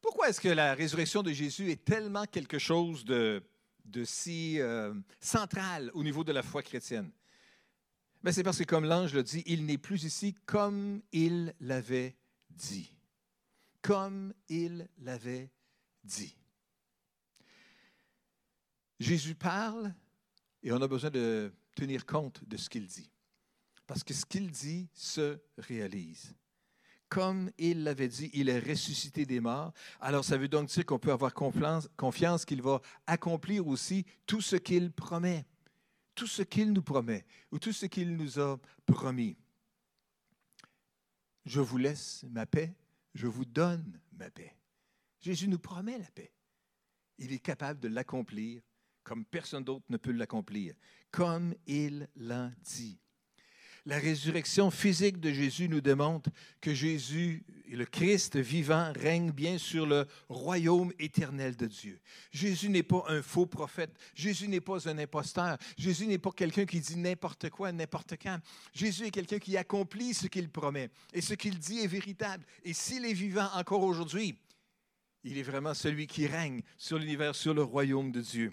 Pourquoi 0.00 0.28
est-ce 0.28 0.40
que 0.40 0.48
la 0.48 0.74
résurrection 0.74 1.22
de 1.22 1.32
Jésus 1.32 1.70
est 1.70 1.84
tellement 1.84 2.24
quelque 2.26 2.58
chose 2.58 3.04
de 3.04 3.42
de 3.86 4.04
si 4.04 4.60
euh, 4.60 4.92
central 5.20 5.90
au 5.94 6.02
niveau 6.02 6.24
de 6.24 6.32
la 6.32 6.42
foi 6.42 6.62
chrétienne? 6.62 7.10
Ben, 8.22 8.32
c'est 8.32 8.42
parce 8.42 8.58
que, 8.58 8.64
comme 8.64 8.84
l'ange 8.84 9.14
le 9.14 9.22
dit, 9.22 9.42
il 9.46 9.66
n'est 9.66 9.78
plus 9.78 10.04
ici 10.04 10.34
comme 10.46 11.02
il 11.12 11.54
l'avait 11.60 12.16
dit. 12.50 12.92
Comme 13.82 14.34
il 14.48 14.88
l'avait 14.98 15.50
dit. 16.02 16.36
Jésus 18.98 19.34
parle 19.34 19.94
et 20.62 20.72
on 20.72 20.80
a 20.80 20.88
besoin 20.88 21.10
de 21.10 21.52
tenir 21.76 22.04
compte 22.04 22.42
de 22.48 22.56
ce 22.56 22.68
qu'il 22.68 22.86
dit. 22.86 23.08
Parce 23.86 24.02
que 24.02 24.12
ce 24.12 24.26
qu'il 24.26 24.50
dit 24.50 24.88
se 24.92 25.38
réalise 25.58 26.34
comme 27.08 27.50
il 27.58 27.84
l'avait 27.84 28.08
dit, 28.08 28.30
il 28.32 28.48
est 28.48 28.58
ressuscité 28.58 29.24
des 29.24 29.40
morts. 29.40 29.72
Alors 30.00 30.24
ça 30.24 30.36
veut 30.36 30.48
donc 30.48 30.68
dire 30.68 30.84
qu'on 30.84 30.98
peut 30.98 31.12
avoir 31.12 31.32
confiance, 31.34 32.44
qu'il 32.44 32.62
va 32.62 32.80
accomplir 33.06 33.66
aussi 33.66 34.04
tout 34.26 34.40
ce 34.40 34.56
qu'il 34.56 34.90
promet, 34.90 35.46
tout 36.14 36.26
ce 36.26 36.42
qu'il 36.42 36.72
nous 36.72 36.82
promet 36.82 37.24
ou 37.52 37.58
tout 37.58 37.72
ce 37.72 37.86
qu'il 37.86 38.16
nous 38.16 38.40
a 38.40 38.58
promis. 38.86 39.36
Je 41.44 41.60
vous 41.60 41.78
laisse 41.78 42.24
ma 42.28 42.44
paix, 42.44 42.74
je 43.14 43.28
vous 43.28 43.44
donne 43.44 44.00
ma 44.18 44.28
paix. 44.30 44.56
Jésus 45.20 45.46
nous 45.46 45.58
promet 45.58 45.98
la 45.98 46.10
paix. 46.10 46.32
Il 47.18 47.32
est 47.32 47.38
capable 47.38 47.80
de 47.80 47.88
l'accomplir 47.88 48.62
comme 49.04 49.24
personne 49.24 49.62
d'autre 49.62 49.84
ne 49.88 49.96
peut 49.96 50.10
l'accomplir, 50.10 50.74
comme 51.16 51.54
il 51.66 52.10
l'a 52.16 52.50
dit. 52.62 52.98
La 53.86 53.98
résurrection 53.98 54.70
physique 54.70 55.18
de 55.18 55.32
Jésus 55.32 55.66
nous 55.66 55.80
démontre 55.80 56.28
que 56.60 56.74
Jésus, 56.74 57.42
le 57.70 57.86
Christ 57.86 58.36
vivant, 58.36 58.92
règne 58.94 59.30
bien 59.30 59.56
sur 59.56 59.86
le 59.86 60.06
royaume 60.28 60.92
éternel 60.98 61.56
de 61.56 61.64
Dieu. 61.64 61.98
Jésus 62.32 62.68
n'est 62.68 62.82
pas 62.82 63.02
un 63.08 63.22
faux 63.22 63.46
prophète. 63.46 63.96
Jésus 64.14 64.46
n'est 64.46 64.60
pas 64.60 64.86
un 64.90 64.98
imposteur. 64.98 65.56
Jésus 65.78 66.06
n'est 66.06 66.18
pas 66.18 66.32
quelqu'un 66.32 66.66
qui 66.66 66.80
dit 66.80 66.96
n'importe 66.96 67.48
quoi, 67.48 67.72
n'importe 67.72 68.16
quand. 68.22 68.38
Jésus 68.74 69.06
est 69.06 69.10
quelqu'un 69.10 69.38
qui 69.38 69.56
accomplit 69.56 70.12
ce 70.12 70.26
qu'il 70.26 70.50
promet. 70.50 70.90
Et 71.14 71.22
ce 71.22 71.32
qu'il 71.32 71.58
dit 71.58 71.78
est 71.78 71.86
véritable. 71.86 72.44
Et 72.62 72.74
s'il 72.74 73.06
est 73.06 73.14
vivant 73.14 73.48
encore 73.54 73.84
aujourd'hui, 73.84 74.34
il 75.24 75.38
est 75.38 75.42
vraiment 75.42 75.72
celui 75.72 76.06
qui 76.06 76.26
règne 76.26 76.60
sur 76.76 76.98
l'univers, 76.98 77.34
sur 77.34 77.54
le 77.54 77.62
royaume 77.62 78.12
de 78.12 78.20
Dieu. 78.20 78.52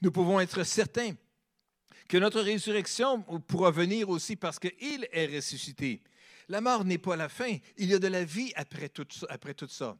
Nous 0.00 0.12
pouvons 0.12 0.38
être 0.38 0.62
certains 0.62 1.10
que 2.08 2.16
notre 2.18 2.40
résurrection 2.40 3.22
pourra 3.22 3.70
venir 3.70 4.08
aussi 4.08 4.36
parce 4.36 4.58
qu'il 4.58 5.08
est 5.12 5.36
ressuscité. 5.36 6.02
La 6.48 6.60
mort 6.60 6.84
n'est 6.84 6.98
pas 6.98 7.16
la 7.16 7.28
fin, 7.28 7.56
il 7.78 7.88
y 7.88 7.94
a 7.94 7.98
de 7.98 8.08
la 8.08 8.24
vie 8.24 8.52
après 8.54 8.88
tout, 8.88 9.06
ça. 9.68 9.96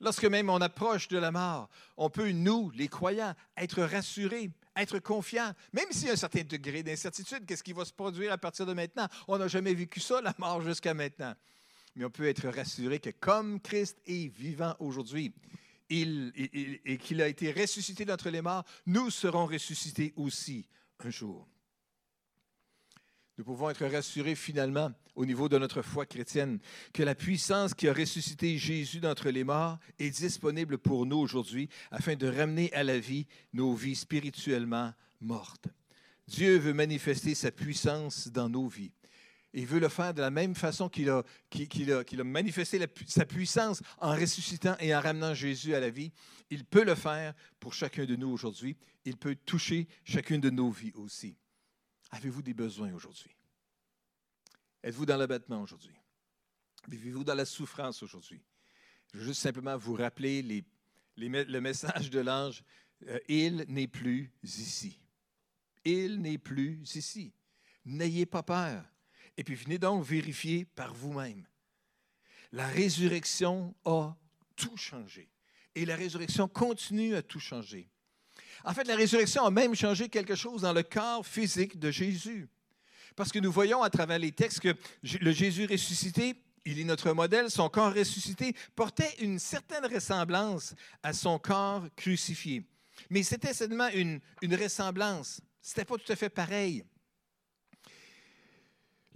Lorsque 0.00 0.24
même 0.24 0.50
on 0.50 0.60
approche 0.60 1.08
de 1.08 1.18
la 1.18 1.32
mort, 1.32 1.68
on 1.96 2.10
peut, 2.10 2.30
nous, 2.30 2.70
les 2.70 2.88
croyants, 2.88 3.34
être 3.56 3.82
rassurés, 3.82 4.50
être 4.76 4.98
confiants, 4.98 5.52
même 5.72 5.90
s'il 5.90 6.06
y 6.06 6.10
a 6.10 6.12
un 6.12 6.16
certain 6.16 6.42
degré 6.42 6.82
d'incertitude, 6.82 7.46
qu'est-ce 7.46 7.64
qui 7.64 7.72
va 7.72 7.84
se 7.84 7.92
produire 7.92 8.32
à 8.32 8.38
partir 8.38 8.66
de 8.66 8.74
maintenant? 8.74 9.08
On 9.26 9.38
n'a 9.38 9.48
jamais 9.48 9.74
vécu 9.74 10.00
ça, 10.00 10.20
la 10.20 10.34
mort, 10.38 10.60
jusqu'à 10.60 10.94
maintenant. 10.94 11.34
Mais 11.96 12.04
on 12.04 12.10
peut 12.10 12.28
être 12.28 12.46
rassuré 12.48 13.00
que 13.00 13.10
comme 13.10 13.58
Christ 13.60 13.98
est 14.06 14.28
vivant 14.28 14.76
aujourd'hui, 14.78 15.32
et 15.88 16.98
qu'il 16.98 17.22
a 17.22 17.28
été 17.28 17.52
ressuscité 17.52 18.04
d'entre 18.04 18.28
les 18.28 18.42
morts, 18.42 18.64
nous 18.86 19.10
serons 19.10 19.46
ressuscités 19.46 20.12
aussi 20.16 20.68
un 21.04 21.10
jour. 21.10 21.46
Nous 23.38 23.44
pouvons 23.44 23.68
être 23.68 23.84
rassurés 23.84 24.34
finalement 24.34 24.92
au 25.14 25.26
niveau 25.26 25.48
de 25.48 25.58
notre 25.58 25.82
foi 25.82 26.06
chrétienne 26.06 26.58
que 26.94 27.02
la 27.02 27.14
puissance 27.14 27.74
qui 27.74 27.86
a 27.86 27.92
ressuscité 27.92 28.56
Jésus 28.56 29.00
d'entre 29.00 29.28
les 29.28 29.44
morts 29.44 29.78
est 29.98 30.10
disponible 30.10 30.78
pour 30.78 31.04
nous 31.04 31.18
aujourd'hui 31.18 31.68
afin 31.90 32.16
de 32.16 32.26
ramener 32.26 32.72
à 32.72 32.82
la 32.82 32.98
vie 32.98 33.26
nos 33.52 33.74
vies 33.74 33.96
spirituellement 33.96 34.94
mortes. 35.20 35.68
Dieu 36.28 36.56
veut 36.58 36.72
manifester 36.72 37.34
sa 37.34 37.50
puissance 37.50 38.28
dans 38.28 38.48
nos 38.48 38.68
vies. 38.68 38.92
Il 39.56 39.64
veut 39.66 39.80
le 39.80 39.88
faire 39.88 40.12
de 40.12 40.20
la 40.20 40.30
même 40.30 40.54
façon 40.54 40.90
qu'il 40.90 41.08
a, 41.08 41.24
manifesté 42.24 42.78
sa 43.06 43.24
puissance 43.24 43.82
en 43.98 44.10
ressuscitant 44.14 44.76
et 44.80 44.94
en 44.94 45.00
ramenant 45.00 45.32
Jésus 45.32 45.74
à 45.74 45.80
la 45.80 45.88
vie. 45.88 46.12
Il 46.50 46.66
peut 46.66 46.84
le 46.84 46.94
faire 46.94 47.32
pour 47.58 47.72
chacun 47.72 48.04
de 48.04 48.16
nous 48.16 48.28
aujourd'hui. 48.28 48.76
Il 49.06 49.16
peut 49.16 49.34
toucher 49.34 49.88
chacune 50.04 50.42
de 50.42 50.50
nos 50.50 50.70
vies 50.70 50.92
aussi. 50.94 51.38
Avez-vous 52.10 52.42
des 52.42 52.52
besoins 52.52 52.92
aujourd'hui? 52.92 53.34
Êtes-vous 54.82 55.06
dans 55.06 55.16
l'abattement 55.16 55.62
aujourd'hui? 55.62 55.96
Vivez-vous 56.86 57.24
dans 57.24 57.34
la 57.34 57.46
souffrance 57.46 58.02
aujourd'hui? 58.02 58.42
Je 59.14 59.18
veux 59.20 59.24
juste 59.24 59.40
simplement 59.40 59.78
vous 59.78 59.94
rappeler 59.94 60.66
le 61.16 61.60
message 61.60 62.10
de 62.10 62.20
l'ange. 62.20 62.62
Euh, 63.08 63.18
il 63.26 63.64
n'est 63.68 63.88
plus 63.88 64.30
ici. 64.42 65.00
Il 65.82 66.20
n'est 66.20 66.36
plus 66.36 66.78
ici. 66.94 67.32
N'ayez 67.86 68.26
pas 68.26 68.42
peur. 68.42 68.84
Et 69.36 69.44
puis 69.44 69.54
venez 69.54 69.78
donc 69.78 70.04
vérifier 70.04 70.64
par 70.64 70.94
vous-même. 70.94 71.46
La 72.52 72.66
résurrection 72.66 73.74
a 73.84 74.16
tout 74.56 74.76
changé. 74.76 75.28
Et 75.74 75.84
la 75.84 75.96
résurrection 75.96 76.48
continue 76.48 77.14
à 77.14 77.22
tout 77.22 77.40
changer. 77.40 77.88
En 78.64 78.72
fait, 78.72 78.84
la 78.84 78.96
résurrection 78.96 79.44
a 79.44 79.50
même 79.50 79.74
changé 79.74 80.08
quelque 80.08 80.34
chose 80.34 80.62
dans 80.62 80.72
le 80.72 80.82
corps 80.82 81.26
physique 81.26 81.78
de 81.78 81.90
Jésus. 81.90 82.48
Parce 83.14 83.30
que 83.30 83.38
nous 83.38 83.52
voyons 83.52 83.82
à 83.82 83.90
travers 83.90 84.18
les 84.18 84.32
textes 84.32 84.60
que 84.60 84.74
le 85.02 85.32
Jésus 85.32 85.66
ressuscité, 85.66 86.34
il 86.64 86.80
est 86.80 86.84
notre 86.84 87.12
modèle, 87.12 87.50
son 87.50 87.68
corps 87.68 87.94
ressuscité 87.94 88.54
portait 88.74 89.14
une 89.20 89.38
certaine 89.38 89.86
ressemblance 89.86 90.74
à 91.02 91.12
son 91.12 91.38
corps 91.38 91.86
crucifié. 91.94 92.64
Mais 93.10 93.22
c'était 93.22 93.54
seulement 93.54 93.88
une, 93.88 94.20
une 94.42 94.54
ressemblance. 94.54 95.40
Ce 95.62 95.70
n'était 95.70 95.84
pas 95.84 95.96
tout 95.96 96.12
à 96.12 96.16
fait 96.16 96.28
pareil. 96.28 96.84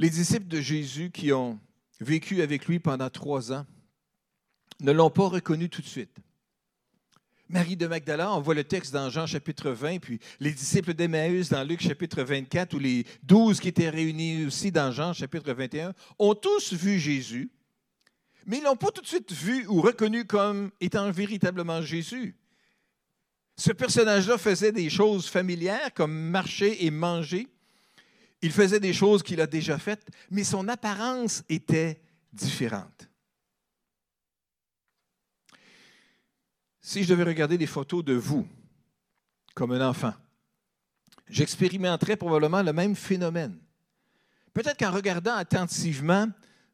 Les 0.01 0.09
disciples 0.09 0.49
de 0.49 0.63
Jésus 0.63 1.11
qui 1.11 1.31
ont 1.31 1.61
vécu 2.01 2.41
avec 2.41 2.65
lui 2.65 2.79
pendant 2.79 3.11
trois 3.11 3.53
ans 3.53 3.67
ne 4.81 4.93
l'ont 4.93 5.11
pas 5.11 5.29
reconnu 5.29 5.69
tout 5.69 5.83
de 5.83 5.87
suite. 5.87 6.17
Marie 7.51 7.77
de 7.77 7.87
Magdala, 7.87 8.33
on 8.33 8.41
voit 8.41 8.55
le 8.55 8.65
texte 8.65 8.95
dans 8.95 9.11
Jean 9.11 9.27
chapitre 9.27 9.73
20, 9.73 9.99
puis 9.99 10.19
les 10.39 10.53
disciples 10.53 10.95
d'Emmaüs 10.95 11.51
dans 11.51 11.65
Luc 11.65 11.83
chapitre 11.83 12.23
24, 12.23 12.73
ou 12.73 12.79
les 12.79 13.05
douze 13.23 13.61
qui 13.61 13.69
étaient 13.69 13.91
réunis 13.91 14.47
aussi 14.47 14.73
dans 14.73 14.91
Jean 14.91 15.13
chapitre 15.13 15.53
21, 15.53 15.93
ont 16.19 16.35
tous 16.35 16.73
vu 16.73 16.99
Jésus, 16.99 17.51
mais 18.47 18.57
ils 18.57 18.61
ne 18.61 18.69
l'ont 18.69 18.77
pas 18.77 18.93
tout 18.93 19.03
de 19.03 19.07
suite 19.07 19.31
vu 19.33 19.67
ou 19.67 19.83
reconnu 19.83 20.25
comme 20.25 20.71
étant 20.81 21.11
véritablement 21.11 21.83
Jésus. 21.83 22.35
Ce 23.55 23.71
personnage-là 23.71 24.39
faisait 24.39 24.73
des 24.73 24.89
choses 24.89 25.27
familières 25.27 25.93
comme 25.93 26.19
marcher 26.19 26.87
et 26.87 26.91
manger, 26.91 27.49
il 28.43 28.53
faisait 28.53 28.81
des 28.81 28.93
choses 28.93 29.23
qu'il 29.23 29.41
a 29.41 29.47
déjà 29.47 29.79
faites, 29.79 30.09
mais 30.31 30.45
son 30.45 30.69
apparence 30.69 31.43
était 31.49 32.01
différente. 32.33 33.09
Si 36.81 37.05
je 37.05 37.09
devais 37.09 37.25
regarder 37.25 37.59
des 37.59 37.67
photos 37.67 38.05
de 38.05 38.15
vous 38.15 38.49
comme 39.55 39.73
un 39.73 39.87
enfant, 39.87 40.15
j'expérimenterais 41.29 42.17
probablement 42.17 42.63
le 42.63 42.73
même 42.73 42.97
phénomène. 42.97 43.59
Peut-être 44.53 44.79
qu'en 44.79 44.91
regardant 44.91 45.35
attentivement, 45.35 46.27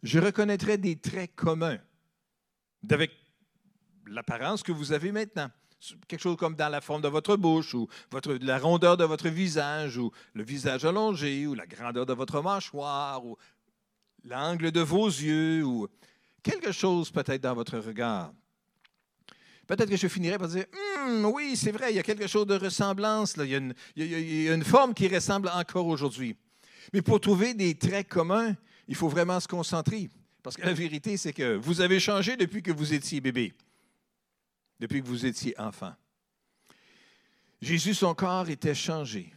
je 0.02 0.18
reconnaîtrais 0.18 0.78
des 0.78 0.96
traits 0.96 1.34
communs 1.34 1.78
avec 2.88 3.10
l'apparence 4.06 4.62
que 4.62 4.72
vous 4.72 4.92
avez 4.92 5.10
maintenant 5.10 5.50
quelque 6.08 6.20
chose 6.20 6.36
comme 6.36 6.54
dans 6.54 6.68
la 6.68 6.80
forme 6.80 7.02
de 7.02 7.08
votre 7.08 7.36
bouche, 7.36 7.74
ou 7.74 7.88
votre, 8.10 8.34
la 8.34 8.58
rondeur 8.58 8.96
de 8.96 9.04
votre 9.04 9.28
visage, 9.28 9.96
ou 9.98 10.10
le 10.34 10.42
visage 10.42 10.84
allongé, 10.84 11.46
ou 11.46 11.54
la 11.54 11.66
grandeur 11.66 12.06
de 12.06 12.12
votre 12.12 12.40
mâchoire, 12.42 13.24
ou 13.24 13.36
l'angle 14.24 14.70
de 14.70 14.80
vos 14.80 15.06
yeux, 15.06 15.64
ou 15.64 15.88
quelque 16.42 16.72
chose 16.72 17.10
peut-être 17.10 17.42
dans 17.42 17.54
votre 17.54 17.78
regard. 17.78 18.32
Peut-être 19.66 19.90
que 19.90 19.96
je 19.96 20.06
finirai 20.06 20.38
par 20.38 20.48
dire, 20.48 20.64
hum, 21.06 21.26
oui, 21.26 21.56
c'est 21.56 21.72
vrai, 21.72 21.92
il 21.92 21.96
y 21.96 21.98
a 21.98 22.02
quelque 22.04 22.28
chose 22.28 22.46
de 22.46 22.54
ressemblance. 22.54 23.34
Il, 23.36 23.46
y 23.46 23.54
a 23.54 23.58
une, 23.58 23.74
il 23.96 24.42
y 24.44 24.48
a 24.48 24.54
une 24.54 24.64
forme 24.64 24.94
qui 24.94 25.08
ressemble 25.08 25.48
encore 25.48 25.86
aujourd'hui. 25.86 26.36
Mais 26.92 27.02
pour 27.02 27.20
trouver 27.20 27.52
des 27.52 27.74
traits 27.74 28.08
communs, 28.08 28.54
il 28.86 28.94
faut 28.94 29.08
vraiment 29.08 29.40
se 29.40 29.48
concentrer. 29.48 30.08
Parce 30.42 30.56
que 30.56 30.62
la 30.62 30.72
vérité, 30.72 31.16
c'est 31.16 31.32
que 31.32 31.56
vous 31.56 31.80
avez 31.80 31.98
changé 31.98 32.36
depuis 32.36 32.62
que 32.62 32.70
vous 32.70 32.94
étiez 32.94 33.20
bébé 33.20 33.52
depuis 34.78 35.02
que 35.02 35.06
vous 35.06 35.26
étiez 35.26 35.58
enfant. 35.58 35.94
Jésus, 37.60 37.94
son 37.94 38.14
corps 38.14 38.48
était 38.48 38.74
changé. 38.74 39.32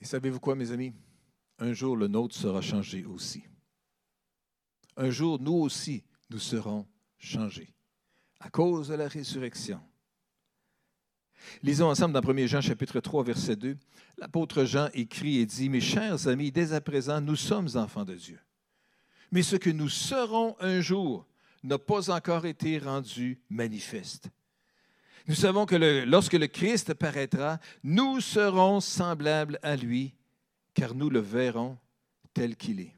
Et 0.00 0.04
savez-vous 0.04 0.40
quoi, 0.40 0.54
mes 0.54 0.70
amis? 0.70 0.92
Un 1.58 1.72
jour, 1.72 1.96
le 1.96 2.06
nôtre 2.06 2.36
sera 2.36 2.60
changé 2.60 3.04
aussi. 3.04 3.42
Un 4.96 5.10
jour, 5.10 5.40
nous 5.40 5.54
aussi, 5.54 6.04
nous 6.30 6.38
serons 6.38 6.86
changés 7.18 7.74
à 8.40 8.50
cause 8.50 8.88
de 8.88 8.94
la 8.94 9.08
résurrection. 9.08 9.80
Lisons 11.62 11.88
ensemble 11.88 12.14
dans 12.14 12.28
1 12.28 12.46
Jean 12.46 12.60
chapitre 12.60 13.00
3 13.00 13.24
verset 13.24 13.56
2. 13.56 13.76
L'apôtre 14.16 14.64
Jean 14.64 14.88
écrit 14.92 15.38
et 15.38 15.46
dit 15.46 15.68
Mes 15.68 15.80
chers 15.80 16.26
amis, 16.28 16.50
dès 16.50 16.72
à 16.72 16.80
présent, 16.80 17.20
nous 17.20 17.36
sommes 17.36 17.68
enfants 17.74 18.04
de 18.04 18.14
Dieu. 18.14 18.40
Mais 19.30 19.42
ce 19.42 19.56
que 19.56 19.70
nous 19.70 19.88
serons 19.88 20.56
un 20.60 20.80
jour, 20.80 21.26
n'a 21.62 21.78
pas 21.78 22.10
encore 22.10 22.46
été 22.46 22.78
rendu 22.78 23.40
manifeste. 23.48 24.30
Nous 25.26 25.34
savons 25.34 25.66
que 25.66 25.76
lorsque 26.06 26.34
le 26.34 26.46
Christ 26.46 26.94
paraîtra, 26.94 27.58
nous 27.82 28.20
serons 28.20 28.80
semblables 28.80 29.58
à 29.62 29.76
lui, 29.76 30.14
car 30.72 30.94
nous 30.94 31.10
le 31.10 31.20
verrons 31.20 31.76
tel 32.32 32.56
qu'il 32.56 32.80
est. 32.80 32.94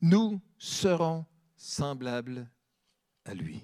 Nous 0.00 0.40
serons 0.58 1.24
semblables 1.56 2.48
à 3.24 3.34
lui. 3.34 3.60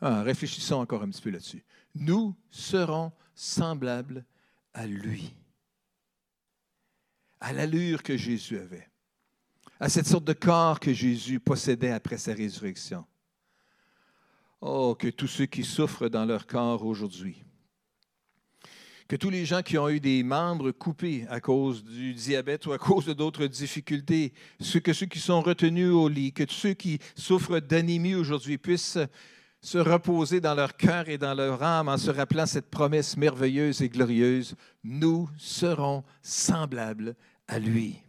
Ah, 0.00 0.22
réfléchissons 0.22 0.76
encore 0.76 1.02
un 1.02 1.10
petit 1.10 1.22
peu 1.22 1.30
là-dessus. 1.30 1.64
Nous 1.96 2.36
serons 2.50 3.10
semblables 3.34 4.24
à 4.74 4.86
lui, 4.86 5.34
à 7.40 7.52
l'allure 7.52 8.04
que 8.04 8.16
Jésus 8.16 8.58
avait 8.58 8.88
à 9.80 9.88
cette 9.88 10.06
sorte 10.06 10.24
de 10.24 10.32
corps 10.32 10.80
que 10.80 10.92
Jésus 10.92 11.40
possédait 11.40 11.92
après 11.92 12.18
sa 12.18 12.34
résurrection. 12.34 13.04
Oh, 14.60 14.96
que 14.98 15.08
tous 15.08 15.28
ceux 15.28 15.46
qui 15.46 15.62
souffrent 15.62 16.08
dans 16.08 16.24
leur 16.24 16.46
corps 16.46 16.84
aujourd'hui, 16.84 17.44
que 19.06 19.14
tous 19.16 19.30
les 19.30 19.46
gens 19.46 19.62
qui 19.62 19.78
ont 19.78 19.88
eu 19.88 20.00
des 20.00 20.22
membres 20.22 20.72
coupés 20.72 21.26
à 21.30 21.40
cause 21.40 21.84
du 21.84 22.12
diabète 22.12 22.66
ou 22.66 22.72
à 22.72 22.78
cause 22.78 23.06
d'autres 23.06 23.46
difficultés, 23.46 24.32
que 24.82 24.92
ceux 24.92 25.06
qui 25.06 25.20
sont 25.20 25.40
retenus 25.40 25.92
au 25.92 26.08
lit, 26.08 26.32
que 26.32 26.44
ceux 26.48 26.74
qui 26.74 26.98
souffrent 27.14 27.60
d'anémie 27.60 28.16
aujourd'hui 28.16 28.58
puissent 28.58 28.98
se 29.60 29.78
reposer 29.78 30.40
dans 30.40 30.54
leur 30.54 30.76
cœur 30.76 31.08
et 31.08 31.18
dans 31.18 31.34
leur 31.34 31.62
âme 31.62 31.88
en 31.88 31.96
se 31.96 32.10
rappelant 32.10 32.46
cette 32.46 32.70
promesse 32.70 33.16
merveilleuse 33.16 33.80
et 33.80 33.88
glorieuse, 33.88 34.56
nous 34.84 35.28
serons 35.36 36.04
semblables 36.20 37.16
à 37.46 37.58
lui. 37.58 38.02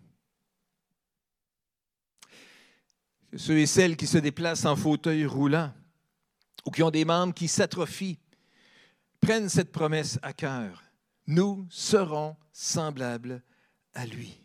Ceux 3.36 3.60
et 3.60 3.66
celles 3.66 3.98
qui 3.98 4.08
se 4.08 4.18
déplacent 4.18 4.66
en 4.66 4.76
fauteuil 4.76 5.26
roulant 5.26 5.72
ou 6.66 6.72
qui 6.72 6.84
ont 6.84 6.92
des 6.92 7.06
membres 7.06 7.34
qui 7.34 7.48
s'atrophient 7.48 8.20
prennent 9.22 9.50
cette 9.50 9.72
promesse 9.72 10.20
à 10.22 10.34
cœur. 10.34 10.84
Nous 11.28 11.68
serons 11.70 12.36
semblables 12.52 13.44
à 13.94 14.06
lui. 14.06 14.42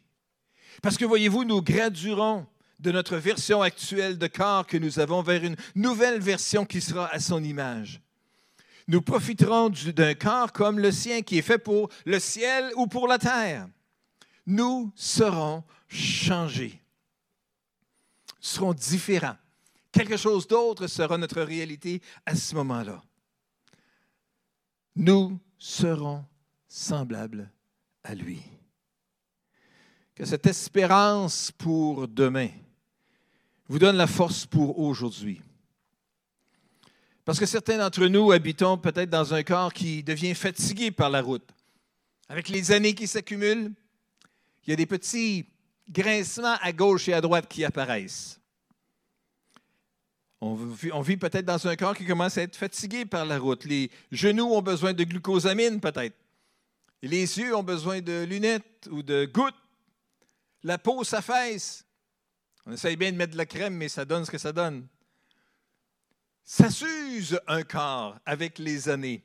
Parce 0.82 0.98
que 0.98 1.04
voyez-vous, 1.04 1.44
nous 1.44 1.62
graduerons 1.62 2.46
de 2.80 2.92
notre 2.92 3.16
version 3.16 3.62
actuelle 3.62 4.18
de 4.18 4.26
corps 4.26 4.66
que 4.66 4.76
nous 4.76 4.98
avons 4.98 5.22
vers 5.22 5.44
une 5.44 5.56
nouvelle 5.74 6.20
version 6.20 6.66
qui 6.66 6.80
sera 6.80 7.06
à 7.06 7.20
son 7.20 7.42
image. 7.42 8.02
Nous 8.86 9.00
profiterons 9.00 9.70
d'un 9.70 10.14
corps 10.14 10.52
comme 10.52 10.78
le 10.78 10.92
sien 10.92 11.22
qui 11.22 11.38
est 11.38 11.42
fait 11.42 11.58
pour 11.58 11.88
le 12.04 12.18
ciel 12.18 12.70
ou 12.76 12.86
pour 12.86 13.08
la 13.08 13.18
terre. 13.18 13.66
Nous 14.46 14.92
serons 14.94 15.64
changés 15.88 16.83
seront 18.44 18.74
différents. 18.74 19.36
Quelque 19.90 20.16
chose 20.16 20.46
d'autre 20.46 20.86
sera 20.86 21.16
notre 21.16 21.40
réalité 21.42 22.02
à 22.26 22.34
ce 22.34 22.54
moment-là. 22.56 23.02
Nous 24.96 25.40
serons 25.58 26.24
semblables 26.68 27.50
à 28.02 28.14
lui. 28.14 28.42
Que 30.14 30.24
cette 30.24 30.46
espérance 30.46 31.50
pour 31.52 32.06
demain 32.06 32.50
vous 33.68 33.78
donne 33.78 33.96
la 33.96 34.06
force 34.06 34.46
pour 34.46 34.78
aujourd'hui. 34.78 35.40
Parce 37.24 37.38
que 37.38 37.46
certains 37.46 37.78
d'entre 37.78 38.06
nous 38.06 38.30
habitons 38.30 38.76
peut-être 38.76 39.10
dans 39.10 39.32
un 39.32 39.42
corps 39.42 39.72
qui 39.72 40.02
devient 40.02 40.34
fatigué 40.34 40.90
par 40.90 41.08
la 41.08 41.22
route. 41.22 41.48
Avec 42.28 42.50
les 42.50 42.72
années 42.72 42.94
qui 42.94 43.06
s'accumulent, 43.06 43.72
il 44.64 44.70
y 44.70 44.72
a 44.74 44.76
des 44.76 44.86
petits 44.86 45.46
grincements 45.88 46.56
à 46.60 46.72
gauche 46.72 47.08
et 47.08 47.14
à 47.14 47.20
droite 47.20 47.46
qui 47.48 47.64
apparaissent. 47.64 48.40
On 50.40 51.00
vit, 51.00 51.16
peut-être 51.16 51.46
dans 51.46 51.66
un 51.66 51.74
corps 51.74 51.96
qui 51.96 52.04
commence 52.04 52.36
à 52.36 52.42
être 52.42 52.56
fatigué 52.56 53.06
par 53.06 53.24
la 53.24 53.38
route. 53.38 53.64
Les 53.64 53.90
genoux 54.12 54.52
ont 54.52 54.60
besoin 54.60 54.92
de 54.92 55.02
glucosamine 55.02 55.80
peut-être. 55.80 56.16
Les 57.00 57.38
yeux 57.38 57.56
ont 57.56 57.62
besoin 57.62 58.02
de 58.02 58.24
lunettes 58.24 58.88
ou 58.90 59.02
de 59.02 59.24
gouttes. 59.24 59.54
La 60.62 60.76
peau 60.76 61.02
s'affaisse. 61.02 61.86
On 62.66 62.72
essaye 62.72 62.96
bien 62.96 63.10
de 63.10 63.16
mettre 63.16 63.32
de 63.32 63.38
la 63.38 63.46
crème, 63.46 63.74
mais 63.74 63.88
ça 63.88 64.04
donne 64.04 64.26
ce 64.26 64.30
que 64.30 64.38
ça 64.38 64.52
donne. 64.52 64.86
Ça 66.44 66.70
s'use 66.70 67.40
un 67.46 67.62
corps 67.62 68.18
avec 68.26 68.58
les 68.58 68.90
années, 68.90 69.24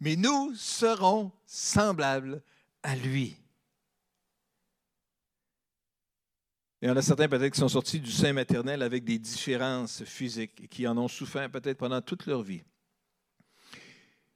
mais 0.00 0.16
nous 0.16 0.52
serons 0.56 1.30
semblables 1.46 2.42
à 2.82 2.96
lui. 2.96 3.36
Il 6.82 6.88
y 6.88 6.90
en 6.90 6.96
a 6.96 7.02
certains 7.02 7.28
peut-être 7.28 7.52
qui 7.52 7.60
sont 7.60 7.68
sortis 7.68 8.00
du 8.00 8.10
sein 8.10 8.34
maternel 8.34 8.82
avec 8.82 9.04
des 9.04 9.18
différences 9.18 10.04
physiques 10.04 10.60
et 10.62 10.68
qui 10.68 10.86
en 10.86 10.98
ont 10.98 11.08
souffert 11.08 11.50
peut-être 11.50 11.78
pendant 11.78 12.02
toute 12.02 12.26
leur 12.26 12.42
vie. 12.42 12.62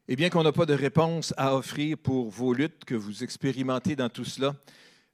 Et 0.08 0.16
bien 0.16 0.30
qu'on 0.30 0.42
n'a 0.42 0.52
pas 0.52 0.66
de 0.66 0.74
réponse 0.74 1.34
à 1.36 1.54
offrir 1.54 1.98
pour 1.98 2.30
vos 2.30 2.54
luttes 2.54 2.84
que 2.84 2.94
vous 2.94 3.22
expérimentez 3.22 3.94
dans 3.94 4.08
tout 4.08 4.24
cela, 4.24 4.56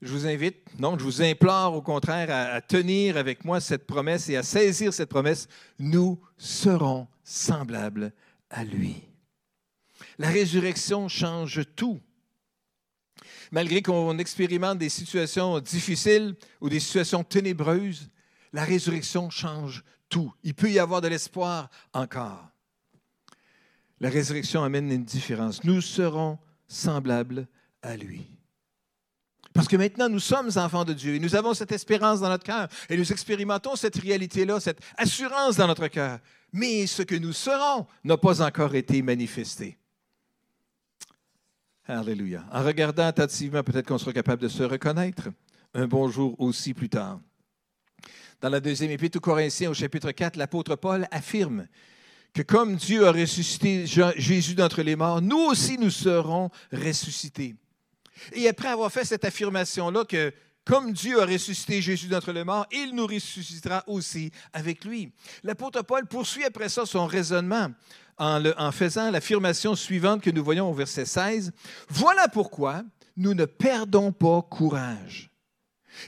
je 0.00 0.12
vous 0.12 0.26
invite, 0.26 0.56
non, 0.78 0.96
je 0.98 1.04
vous 1.04 1.22
implore 1.22 1.74
au 1.74 1.82
contraire 1.82 2.30
à, 2.30 2.54
à, 2.54 2.60
tenir 2.60 3.16
avec 3.16 3.44
moi 3.44 3.60
cette 3.60 3.86
promesse 3.86 4.28
et 4.28 4.36
à 4.36 4.42
saisir 4.42 4.92
cette 4.92 5.08
promesse. 5.08 5.48
Nous 5.78 6.20
serons 6.38 7.08
semblables 7.24 8.12
à 8.50 8.62
lui. 8.62 9.02
La 10.18 10.28
résurrection 10.28 11.08
change 11.08 11.62
tout. 11.74 12.00
Malgré 13.52 13.82
qu'on 13.82 14.18
expérimente 14.18 14.78
des 14.78 14.88
situations 14.88 15.60
difficiles 15.60 16.34
ou 16.60 16.68
des 16.68 16.80
situations 16.80 17.24
ténébreuses, 17.24 18.10
la 18.52 18.64
résurrection 18.64 19.30
change 19.30 19.84
tout. 20.08 20.32
Il 20.42 20.54
peut 20.54 20.70
y 20.70 20.78
avoir 20.78 21.00
de 21.00 21.08
l'espoir 21.08 21.68
encore. 21.92 22.48
La 24.00 24.10
résurrection 24.10 24.62
amène 24.62 24.90
une 24.90 25.04
différence. 25.04 25.64
Nous 25.64 25.80
serons 25.80 26.38
semblables 26.68 27.48
à 27.82 27.96
lui. 27.96 28.26
Parce 29.54 29.68
que 29.68 29.76
maintenant, 29.76 30.10
nous 30.10 30.20
sommes 30.20 30.50
enfants 30.56 30.84
de 30.84 30.92
Dieu 30.92 31.14
et 31.14 31.18
nous 31.18 31.34
avons 31.34 31.54
cette 31.54 31.72
espérance 31.72 32.20
dans 32.20 32.28
notre 32.28 32.44
cœur 32.44 32.68
et 32.90 32.96
nous 32.96 33.10
expérimentons 33.10 33.74
cette 33.74 33.96
réalité-là, 33.96 34.60
cette 34.60 34.80
assurance 34.98 35.56
dans 35.56 35.66
notre 35.66 35.88
cœur. 35.88 36.18
Mais 36.52 36.86
ce 36.86 37.02
que 37.02 37.14
nous 37.14 37.32
serons 37.32 37.86
n'a 38.04 38.18
pas 38.18 38.42
encore 38.42 38.74
été 38.74 39.00
manifesté. 39.00 39.78
Alléluia. 41.88 42.44
En 42.50 42.64
regardant 42.64 43.06
attentivement, 43.06 43.62
peut-être 43.62 43.86
qu'on 43.86 43.98
sera 43.98 44.12
capable 44.12 44.42
de 44.42 44.48
se 44.48 44.64
reconnaître 44.64 45.28
un 45.72 45.86
bon 45.86 46.08
jour 46.08 46.34
aussi 46.40 46.74
plus 46.74 46.88
tard. 46.88 47.20
Dans 48.40 48.48
la 48.48 48.58
deuxième 48.58 48.90
épître 48.90 49.18
aux 49.18 49.20
Corinthiens, 49.20 49.70
au 49.70 49.74
chapitre 49.74 50.10
4, 50.10 50.36
l'apôtre 50.36 50.74
Paul 50.74 51.06
affirme 51.12 51.66
que 52.34 52.42
comme 52.42 52.76
Dieu 52.76 53.06
a 53.06 53.12
ressuscité 53.12 53.86
Jésus 53.86 54.54
d'entre 54.54 54.82
les 54.82 54.96
morts, 54.96 55.22
nous 55.22 55.38
aussi 55.38 55.78
nous 55.78 55.90
serons 55.90 56.50
ressuscités. 56.72 57.54
Et 58.32 58.48
après 58.48 58.68
avoir 58.68 58.90
fait 58.90 59.04
cette 59.04 59.24
affirmation-là 59.24 60.04
que 60.04 60.32
comme 60.66 60.92
Dieu 60.92 61.22
a 61.22 61.26
ressuscité 61.26 61.80
Jésus 61.80 62.08
d'entre 62.08 62.32
les 62.32 62.42
morts, 62.42 62.66
il 62.72 62.92
nous 62.92 63.06
ressuscitera 63.06 63.84
aussi 63.86 64.32
avec 64.52 64.84
lui. 64.84 65.12
L'apôtre 65.44 65.82
Paul 65.82 66.06
poursuit 66.06 66.44
après 66.44 66.68
ça 66.68 66.84
son 66.84 67.06
raisonnement 67.06 67.68
en, 68.18 68.72
faisant 68.72 69.10
l'affirmation 69.10 69.76
suivante 69.76 70.22
que 70.22 70.30
nous 70.30 70.42
voyons 70.42 70.68
au 70.68 70.74
verset 70.74 71.04
16. 71.04 71.52
Voilà 71.88 72.26
pourquoi 72.26 72.82
nous 73.16 73.32
ne 73.32 73.44
perdons 73.44 74.10
pas 74.10 74.42
courage. 74.42 75.30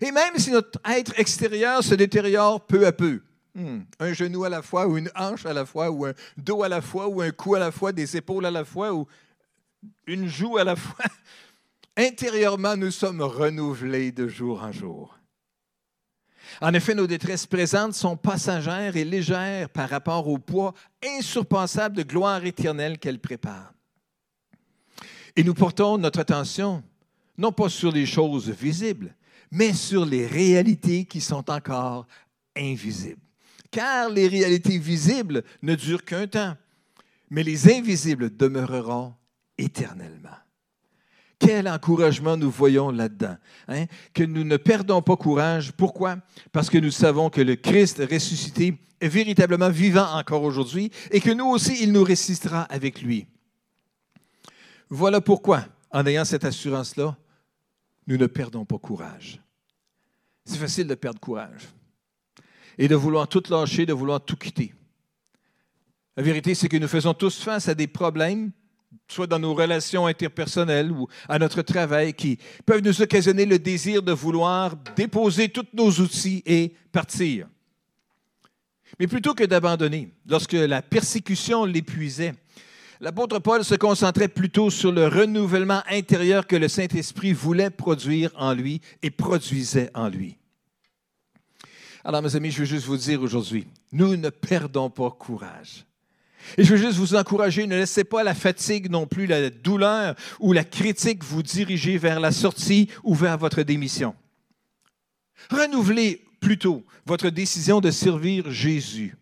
Et 0.00 0.10
même 0.10 0.36
si 0.36 0.50
notre 0.50 0.80
être 0.84 1.18
extérieur 1.18 1.84
se 1.84 1.94
détériore 1.94 2.66
peu 2.66 2.84
à 2.84 2.92
peu, 2.92 3.22
hmm, 3.54 3.80
un 4.00 4.12
genou 4.12 4.42
à 4.42 4.48
la 4.48 4.62
fois, 4.62 4.88
ou 4.88 4.98
une 4.98 5.10
hanche 5.14 5.46
à 5.46 5.52
la 5.52 5.66
fois, 5.66 5.88
ou 5.90 6.04
un 6.04 6.14
dos 6.36 6.64
à 6.64 6.68
la 6.68 6.82
fois, 6.82 7.06
ou 7.06 7.22
un 7.22 7.30
cou 7.30 7.54
à 7.54 7.60
la 7.60 7.70
fois, 7.70 7.92
des 7.92 8.16
épaules 8.16 8.44
à 8.44 8.50
la 8.50 8.64
fois, 8.64 8.92
ou 8.92 9.06
une 10.06 10.26
joue 10.26 10.58
à 10.58 10.64
la 10.64 10.74
fois, 10.74 11.04
intérieurement, 11.98 12.76
nous 12.76 12.92
sommes 12.92 13.20
renouvelés 13.20 14.12
de 14.12 14.28
jour 14.28 14.62
en 14.62 14.72
jour. 14.72 15.18
En 16.62 16.72
effet, 16.72 16.94
nos 16.94 17.06
détresses 17.06 17.46
présentes 17.46 17.94
sont 17.94 18.16
passagères 18.16 18.96
et 18.96 19.04
légères 19.04 19.68
par 19.68 19.90
rapport 19.90 20.26
au 20.28 20.38
poids 20.38 20.72
insurpassable 21.04 21.96
de 21.96 22.02
gloire 22.02 22.44
éternelle 22.46 22.98
qu'elles 22.98 23.20
préparent. 23.20 23.74
Et 25.36 25.44
nous 25.44 25.54
portons 25.54 25.98
notre 25.98 26.20
attention 26.20 26.82
non 27.36 27.52
pas 27.52 27.68
sur 27.68 27.92
les 27.92 28.06
choses 28.06 28.50
visibles, 28.50 29.14
mais 29.50 29.72
sur 29.72 30.04
les 30.04 30.26
réalités 30.26 31.04
qui 31.04 31.20
sont 31.20 31.48
encore 31.50 32.06
invisibles. 32.56 33.22
Car 33.70 34.08
les 34.08 34.26
réalités 34.26 34.78
visibles 34.78 35.44
ne 35.62 35.74
durent 35.74 36.04
qu'un 36.04 36.26
temps, 36.26 36.56
mais 37.30 37.44
les 37.44 37.72
invisibles 37.72 38.36
demeureront 38.36 39.14
éternellement. 39.56 40.36
Quel 41.38 41.68
encouragement 41.68 42.36
nous 42.36 42.50
voyons 42.50 42.90
là-dedans. 42.90 43.36
Hein? 43.68 43.86
Que 44.12 44.24
nous 44.24 44.44
ne 44.44 44.56
perdons 44.56 45.02
pas 45.02 45.16
courage. 45.16 45.72
Pourquoi? 45.72 46.16
Parce 46.50 46.68
que 46.68 46.78
nous 46.78 46.90
savons 46.90 47.30
que 47.30 47.40
le 47.40 47.54
Christ 47.54 48.02
ressuscité 48.10 48.76
est 49.00 49.08
véritablement 49.08 49.70
vivant 49.70 50.16
encore 50.16 50.42
aujourd'hui 50.42 50.90
et 51.10 51.20
que 51.20 51.30
nous 51.30 51.46
aussi, 51.46 51.82
il 51.82 51.92
nous 51.92 52.02
ressuscitera 52.02 52.62
avec 52.62 53.02
lui. 53.02 53.26
Voilà 54.90 55.20
pourquoi, 55.20 55.64
en 55.92 56.06
ayant 56.06 56.24
cette 56.24 56.44
assurance-là, 56.44 57.16
nous 58.06 58.16
ne 58.16 58.26
perdons 58.26 58.64
pas 58.64 58.78
courage. 58.78 59.40
C'est 60.44 60.58
facile 60.58 60.86
de 60.86 60.94
perdre 60.94 61.20
courage 61.20 61.68
et 62.78 62.88
de 62.88 62.94
vouloir 62.94 63.28
tout 63.28 63.42
lâcher, 63.50 63.86
de 63.86 63.92
vouloir 63.92 64.24
tout 64.24 64.36
quitter. 64.36 64.74
La 66.16 66.22
vérité, 66.22 66.54
c'est 66.54 66.68
que 66.68 66.76
nous 66.76 66.88
faisons 66.88 67.14
tous 67.14 67.42
face 67.42 67.68
à 67.68 67.74
des 67.74 67.86
problèmes 67.86 68.50
soit 69.08 69.26
dans 69.26 69.38
nos 69.38 69.54
relations 69.54 70.06
interpersonnelles 70.06 70.90
ou 70.90 71.08
à 71.28 71.38
notre 71.38 71.62
travail, 71.62 72.14
qui 72.14 72.38
peuvent 72.66 72.82
nous 72.82 73.02
occasionner 73.02 73.46
le 73.46 73.58
désir 73.58 74.02
de 74.02 74.12
vouloir 74.12 74.76
déposer 74.96 75.48
tous 75.48 75.66
nos 75.72 75.90
outils 75.90 76.42
et 76.46 76.74
partir. 76.92 77.48
Mais 78.98 79.06
plutôt 79.06 79.34
que 79.34 79.44
d'abandonner, 79.44 80.12
lorsque 80.26 80.52
la 80.52 80.82
persécution 80.82 81.64
l'épuisait, 81.64 82.34
l'apôtre 83.00 83.38
Paul 83.38 83.64
se 83.64 83.74
concentrait 83.74 84.28
plutôt 84.28 84.70
sur 84.70 84.92
le 84.92 85.06
renouvellement 85.06 85.82
intérieur 85.88 86.46
que 86.46 86.56
le 86.56 86.68
Saint-Esprit 86.68 87.32
voulait 87.32 87.70
produire 87.70 88.30
en 88.36 88.54
lui 88.54 88.80
et 89.02 89.10
produisait 89.10 89.90
en 89.94 90.08
lui. 90.08 90.36
Alors, 92.04 92.22
mes 92.22 92.34
amis, 92.36 92.50
je 92.50 92.60
veux 92.60 92.64
juste 92.64 92.86
vous 92.86 92.96
dire 92.96 93.20
aujourd'hui, 93.20 93.66
nous 93.92 94.16
ne 94.16 94.30
perdons 94.30 94.88
pas 94.88 95.10
courage. 95.10 95.84
Et 96.56 96.64
je 96.64 96.74
veux 96.74 96.80
juste 96.80 96.98
vous 96.98 97.14
encourager, 97.14 97.66
ne 97.66 97.76
laissez 97.76 98.04
pas 98.04 98.22
la 98.22 98.34
fatigue 98.34 98.90
non 98.90 99.06
plus, 99.06 99.26
la 99.26 99.50
douleur 99.50 100.14
ou 100.40 100.52
la 100.52 100.64
critique 100.64 101.24
vous 101.24 101.42
diriger 101.42 101.98
vers 101.98 102.20
la 102.20 102.32
sortie 102.32 102.88
ou 103.02 103.14
vers 103.14 103.38
votre 103.38 103.62
démission. 103.62 104.14
Renouvelez 105.50 106.24
plutôt 106.40 106.84
votre 107.06 107.30
décision 107.30 107.80
de 107.80 107.90
servir 107.90 108.50
Jésus. 108.50 109.16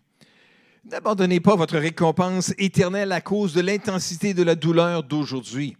N'abandonnez 0.84 1.40
pas 1.40 1.56
votre 1.56 1.78
récompense 1.78 2.54
éternelle 2.58 3.10
à 3.12 3.20
cause 3.20 3.52
de 3.52 3.60
l'intensité 3.60 4.34
de 4.34 4.44
la 4.44 4.54
douleur 4.54 5.02
d'aujourd'hui. 5.02 5.76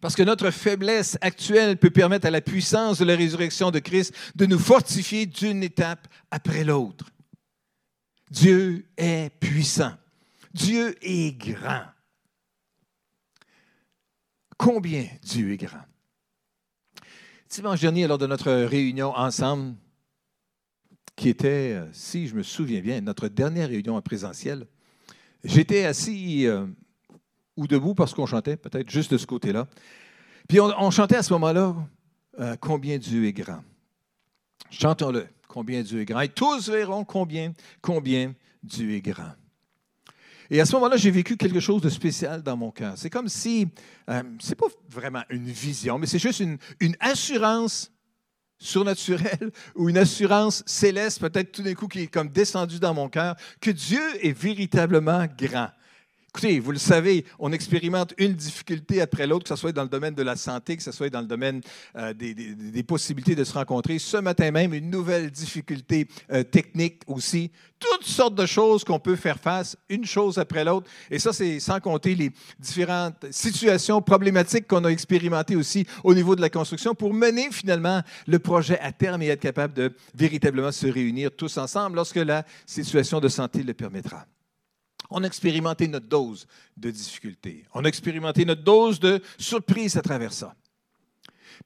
Parce 0.00 0.16
que 0.16 0.24
notre 0.24 0.50
faiblesse 0.50 1.16
actuelle 1.20 1.76
peut 1.76 1.90
permettre 1.90 2.26
à 2.26 2.30
la 2.30 2.40
puissance 2.40 2.98
de 2.98 3.04
la 3.04 3.14
résurrection 3.14 3.70
de 3.70 3.78
Christ 3.78 4.12
de 4.34 4.46
nous 4.46 4.58
fortifier 4.58 5.26
d'une 5.26 5.62
étape 5.62 6.08
après 6.32 6.64
l'autre. 6.64 7.11
Dieu 8.32 8.86
est 8.96 9.28
puissant. 9.38 9.92
Dieu 10.54 10.96
est 11.02 11.38
grand. 11.38 11.84
Combien 14.56 15.06
Dieu 15.22 15.52
est 15.52 15.58
grand? 15.58 15.84
Dimanche 17.50 17.82
dernier, 17.82 18.06
lors 18.06 18.16
de 18.16 18.26
notre 18.26 18.50
réunion 18.50 19.14
ensemble, 19.14 19.74
qui 21.14 21.28
était, 21.28 21.74
euh, 21.74 21.86
si 21.92 22.26
je 22.26 22.34
me 22.34 22.42
souviens 22.42 22.80
bien, 22.80 23.02
notre 23.02 23.28
dernière 23.28 23.68
réunion 23.68 23.96
en 23.96 24.00
présentiel, 24.00 24.66
j'étais 25.44 25.84
assis 25.84 26.46
euh, 26.46 26.66
ou 27.58 27.66
debout 27.66 27.94
parce 27.94 28.14
qu'on 28.14 28.24
chantait, 28.24 28.56
peut-être 28.56 28.88
juste 28.88 29.12
de 29.12 29.18
ce 29.18 29.26
côté-là. 29.26 29.68
Puis 30.48 30.58
on, 30.58 30.90
chantait 30.90 31.16
à 31.16 31.22
ce 31.22 31.34
moment-là 31.34 31.76
euh, 32.40 32.56
Combien 32.58 32.96
Dieu 32.96 33.26
est 33.26 33.34
grand. 33.34 33.62
Chantons-le 34.70 35.28
combien 35.52 35.82
Dieu 35.82 36.00
est 36.00 36.06
grand. 36.06 36.20
Et 36.20 36.28
tous 36.28 36.70
verront 36.70 37.04
combien, 37.04 37.52
combien 37.82 38.34
Dieu 38.62 38.92
est 38.92 39.02
grand. 39.02 39.32
Et 40.50 40.60
à 40.60 40.66
ce 40.66 40.72
moment-là, 40.76 40.96
j'ai 40.96 41.10
vécu 41.10 41.36
quelque 41.36 41.60
chose 41.60 41.82
de 41.82 41.90
spécial 41.90 42.42
dans 42.42 42.56
mon 42.56 42.70
cœur. 42.70 42.94
C'est 42.96 43.10
comme 43.10 43.28
si, 43.28 43.68
euh, 44.08 44.22
c'est 44.40 44.54
pas 44.54 44.66
vraiment 44.88 45.22
une 45.28 45.46
vision, 45.46 45.98
mais 45.98 46.06
c'est 46.06 46.18
juste 46.18 46.40
une, 46.40 46.58
une 46.80 46.96
assurance 47.00 47.92
surnaturel 48.58 49.50
ou 49.74 49.90
une 49.90 49.98
assurance 49.98 50.62
céleste, 50.66 51.20
peut-être 51.20 51.52
tout 51.52 51.62
d'un 51.62 51.74
coup 51.74 51.88
qui 51.88 52.00
est 52.00 52.06
comme 52.06 52.28
descendue 52.28 52.78
dans 52.78 52.94
mon 52.94 53.08
cœur, 53.08 53.36
que 53.60 53.70
Dieu 53.70 54.02
est 54.22 54.32
véritablement 54.32 55.26
grand. 55.38 55.68
Écoutez, 56.34 56.60
vous 56.60 56.72
le 56.72 56.78
savez, 56.78 57.26
on 57.38 57.52
expérimente 57.52 58.14
une 58.16 58.32
difficulté 58.32 59.02
après 59.02 59.26
l'autre, 59.26 59.44
que 59.44 59.50
ce 59.50 59.56
soit 59.56 59.72
dans 59.72 59.82
le 59.82 59.90
domaine 59.90 60.14
de 60.14 60.22
la 60.22 60.34
santé, 60.34 60.78
que 60.78 60.82
ce 60.82 60.90
soit 60.90 61.10
dans 61.10 61.20
le 61.20 61.26
domaine 61.26 61.60
euh, 61.94 62.14
des, 62.14 62.82
possibilités 62.84 63.34
de 63.34 63.44
se 63.44 63.52
rencontrer. 63.52 63.98
Ce 63.98 64.16
matin 64.16 64.50
même, 64.50 64.72
une 64.72 64.88
nouvelle 64.88 65.30
difficulté 65.30 66.08
euh, 66.32 66.42
technique 66.42 67.02
aussi. 67.06 67.50
Toutes 67.78 68.04
sortes 68.04 68.34
de 68.34 68.46
choses 68.46 68.82
qu'on 68.82 68.98
peut 68.98 69.14
faire 69.14 69.38
face, 69.38 69.76
une 69.90 70.06
chose 70.06 70.38
après 70.38 70.64
l'autre. 70.64 70.88
Et 71.10 71.18
ça, 71.18 71.34
c'est 71.34 71.60
sans 71.60 71.80
compter 71.80 72.14
les 72.14 72.32
différentes 72.58 73.30
situations 73.30 74.00
problématiques 74.00 74.66
qu'on 74.66 74.84
a 74.86 74.88
expérimentées 74.88 75.56
aussi 75.56 75.86
au 76.02 76.14
niveau 76.14 76.34
de 76.34 76.40
la 76.40 76.48
construction 76.48 76.94
pour 76.94 77.12
mener 77.12 77.50
finalement 77.52 78.00
le 78.26 78.38
projet 78.38 78.78
à 78.80 78.90
terme 78.90 79.20
et 79.20 79.26
être 79.26 79.40
capable 79.40 79.74
de 79.74 79.92
véritablement 80.14 80.72
se 80.72 80.86
réunir 80.86 81.30
tous 81.36 81.58
ensemble 81.58 81.96
lorsque 81.96 82.16
la 82.16 82.46
situation 82.64 83.20
de 83.20 83.28
santé 83.28 83.62
le 83.62 83.74
permettra 83.74 84.24
on 85.12 85.22
a 85.22 85.26
expérimenté 85.26 85.88
notre 85.88 86.06
dose 86.06 86.46
de 86.76 86.90
difficulté. 86.90 87.64
On 87.74 87.84
a 87.84 87.88
expérimenté 87.88 88.44
notre 88.44 88.62
dose 88.62 88.98
de 89.00 89.22
surprise 89.38 89.96
à 89.96 90.02
travers 90.02 90.32
ça. 90.32 90.54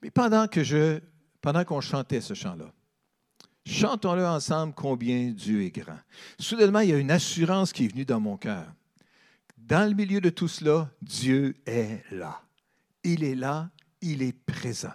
Mais 0.02 0.10
pendant 0.10 0.46
que 0.48 0.62
je, 0.62 1.00
pendant 1.40 1.64
qu'on 1.64 1.80
chantait 1.80 2.20
ce 2.20 2.34
chant-là, 2.34 2.72
chantons-le 3.64 4.26
ensemble 4.26 4.74
combien 4.74 5.30
Dieu 5.30 5.62
est 5.62 5.70
grand. 5.70 5.98
Soudainement, 6.38 6.80
il 6.80 6.90
y 6.90 6.92
a 6.92 6.98
une 6.98 7.10
assurance 7.10 7.72
qui 7.72 7.84
est 7.84 7.88
venue 7.88 8.04
dans 8.04 8.20
mon 8.20 8.36
cœur. 8.36 8.66
Dans 9.56 9.88
le 9.88 9.94
milieu 9.94 10.20
de 10.20 10.30
tout 10.30 10.48
cela, 10.48 10.90
Dieu 11.02 11.56
est 11.66 12.02
là. 12.12 12.40
Il 13.02 13.24
est 13.24 13.34
là, 13.34 13.70
il 14.00 14.22
est 14.22 14.32
présent. 14.32 14.92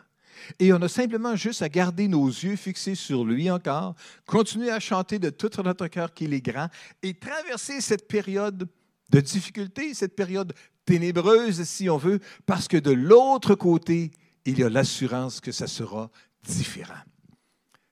Et 0.60 0.73
on 0.73 0.82
a 0.82 0.88
simplement 0.88 1.36
juste 1.36 1.62
à 1.62 1.69
garder 1.69 2.08
nos 2.08 2.27
yeux 2.27 2.56
fixés 2.56 2.95
sur 2.95 3.25
lui 3.25 3.49
encore, 3.49 3.95
continuer 4.25 4.71
à 4.71 4.80
chanter 4.80 5.19
de 5.19 5.30
tout 5.30 5.49
notre 5.63 5.88
cœur 5.88 6.13
qu'il 6.13 6.34
est 6.34 6.41
grand 6.41 6.67
et 7.01 7.13
traverser 7.13 7.82
cette 7.82 8.08
période 8.08 8.67
de 9.10 9.19
difficulté, 9.19 9.93
cette 9.93 10.15
période 10.15 10.54
ténébreuse, 10.86 11.63
si 11.63 11.89
on 11.89 11.97
veut, 11.97 12.19
parce 12.45 12.67
que 12.67 12.77
de 12.77 12.91
l'autre 12.91 13.56
côté, 13.56 14.12
il 14.45 14.60
y 14.60 14.63
a 14.63 14.69
l'assurance 14.69 15.39
que 15.39 15.51
ça 15.51 15.67
sera 15.67 16.10
différent. 16.43 16.93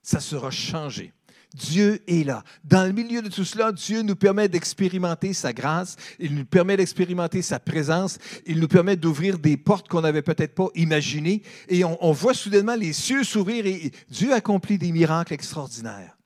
Ça 0.02 0.20
sera 0.20 0.50
changé. 0.50 1.12
Dieu 1.54 2.00
est 2.06 2.24
là. 2.24 2.44
Dans 2.64 2.86
le 2.86 2.92
milieu 2.92 3.22
de 3.22 3.28
tout 3.28 3.44
cela, 3.44 3.72
Dieu 3.72 4.02
nous 4.02 4.16
permet 4.16 4.48
d'expérimenter 4.48 5.32
sa 5.32 5.52
grâce, 5.52 5.96
il 6.18 6.34
nous 6.34 6.44
permet 6.44 6.76
d'expérimenter 6.76 7.42
sa 7.42 7.58
présence, 7.58 8.18
il 8.46 8.60
nous 8.60 8.68
permet 8.68 8.96
d'ouvrir 8.96 9.38
des 9.38 9.56
portes 9.56 9.88
qu'on 9.88 10.02
n'avait 10.02 10.22
peut-être 10.22 10.54
pas 10.54 10.68
imaginées. 10.74 11.42
Et 11.68 11.84
on, 11.84 12.12
voit 12.12 12.34
soudainement 12.34 12.76
les 12.76 12.92
cieux 12.92 13.24
s'ouvrir 13.24 13.66
et 13.66 13.90
Dieu 14.08 14.32
accomplit 14.32 14.78
des 14.78 14.92
miracles 14.92 15.34
extraordinaires. 15.34 16.16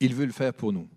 Il 0.00 0.14
veut 0.14 0.26
le 0.26 0.32
faire 0.32 0.54
pour 0.54 0.72
nous. 0.72 0.88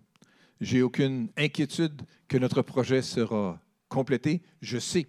J'ai 0.60 0.82
aucune 0.82 1.28
inquiétude 1.36 2.02
que 2.28 2.38
notre 2.38 2.62
projet 2.62 3.02
sera 3.02 3.60
complété. 3.88 4.42
Je 4.60 4.78
sais 4.78 5.08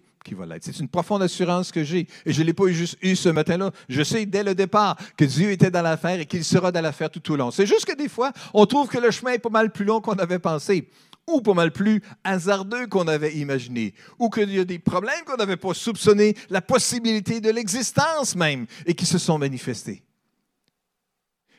C'est 0.61 0.79
une 0.79 0.87
profonde 0.87 1.21
assurance 1.21 1.71
que 1.71 1.83
j'ai. 1.83 2.07
Et 2.25 2.33
je 2.33 2.41
ne 2.41 2.47
l'ai 2.47 2.53
pas 2.53 2.67
juste 2.67 2.97
eu 3.01 3.15
ce 3.15 3.29
matin-là. 3.29 3.71
Je 3.89 4.03
sais 4.03 4.25
dès 4.25 4.43
le 4.43 4.55
départ 4.55 4.97
que 5.17 5.25
Dieu 5.25 5.51
était 5.51 5.71
dans 5.71 5.81
l'affaire 5.81 6.19
et 6.19 6.25
qu'il 6.25 6.43
sera 6.43 6.71
dans 6.71 6.81
l'affaire 6.81 7.09
tout 7.09 7.31
au 7.31 7.35
long. 7.35 7.51
C'est 7.51 7.65
juste 7.65 7.85
que 7.85 7.95
des 7.95 8.09
fois, 8.09 8.31
on 8.53 8.65
trouve 8.65 8.87
que 8.87 8.97
le 8.97 9.11
chemin 9.11 9.31
est 9.31 9.39
pas 9.39 9.49
mal 9.49 9.71
plus 9.71 9.85
long 9.85 10.01
qu'on 10.01 10.13
avait 10.13 10.39
pensé 10.39 10.89
ou 11.27 11.41
pas 11.41 11.53
mal 11.53 11.71
plus 11.71 12.01
hasardeux 12.23 12.87
qu'on 12.87 13.07
avait 13.07 13.33
imaginé, 13.35 13.93
ou 14.19 14.29
qu'il 14.29 14.53
y 14.53 14.59
a 14.59 14.65
des 14.65 14.79
problèmes 14.79 15.23
qu'on 15.25 15.37
n'avait 15.37 15.55
pas 15.55 15.73
soupçonnés, 15.73 16.35
la 16.49 16.61
possibilité 16.61 17.39
de 17.39 17.49
l'existence 17.49 18.35
même, 18.35 18.65
et 18.85 18.93
qui 18.93 19.05
se 19.05 19.17
sont 19.17 19.37
manifestés. 19.37 20.03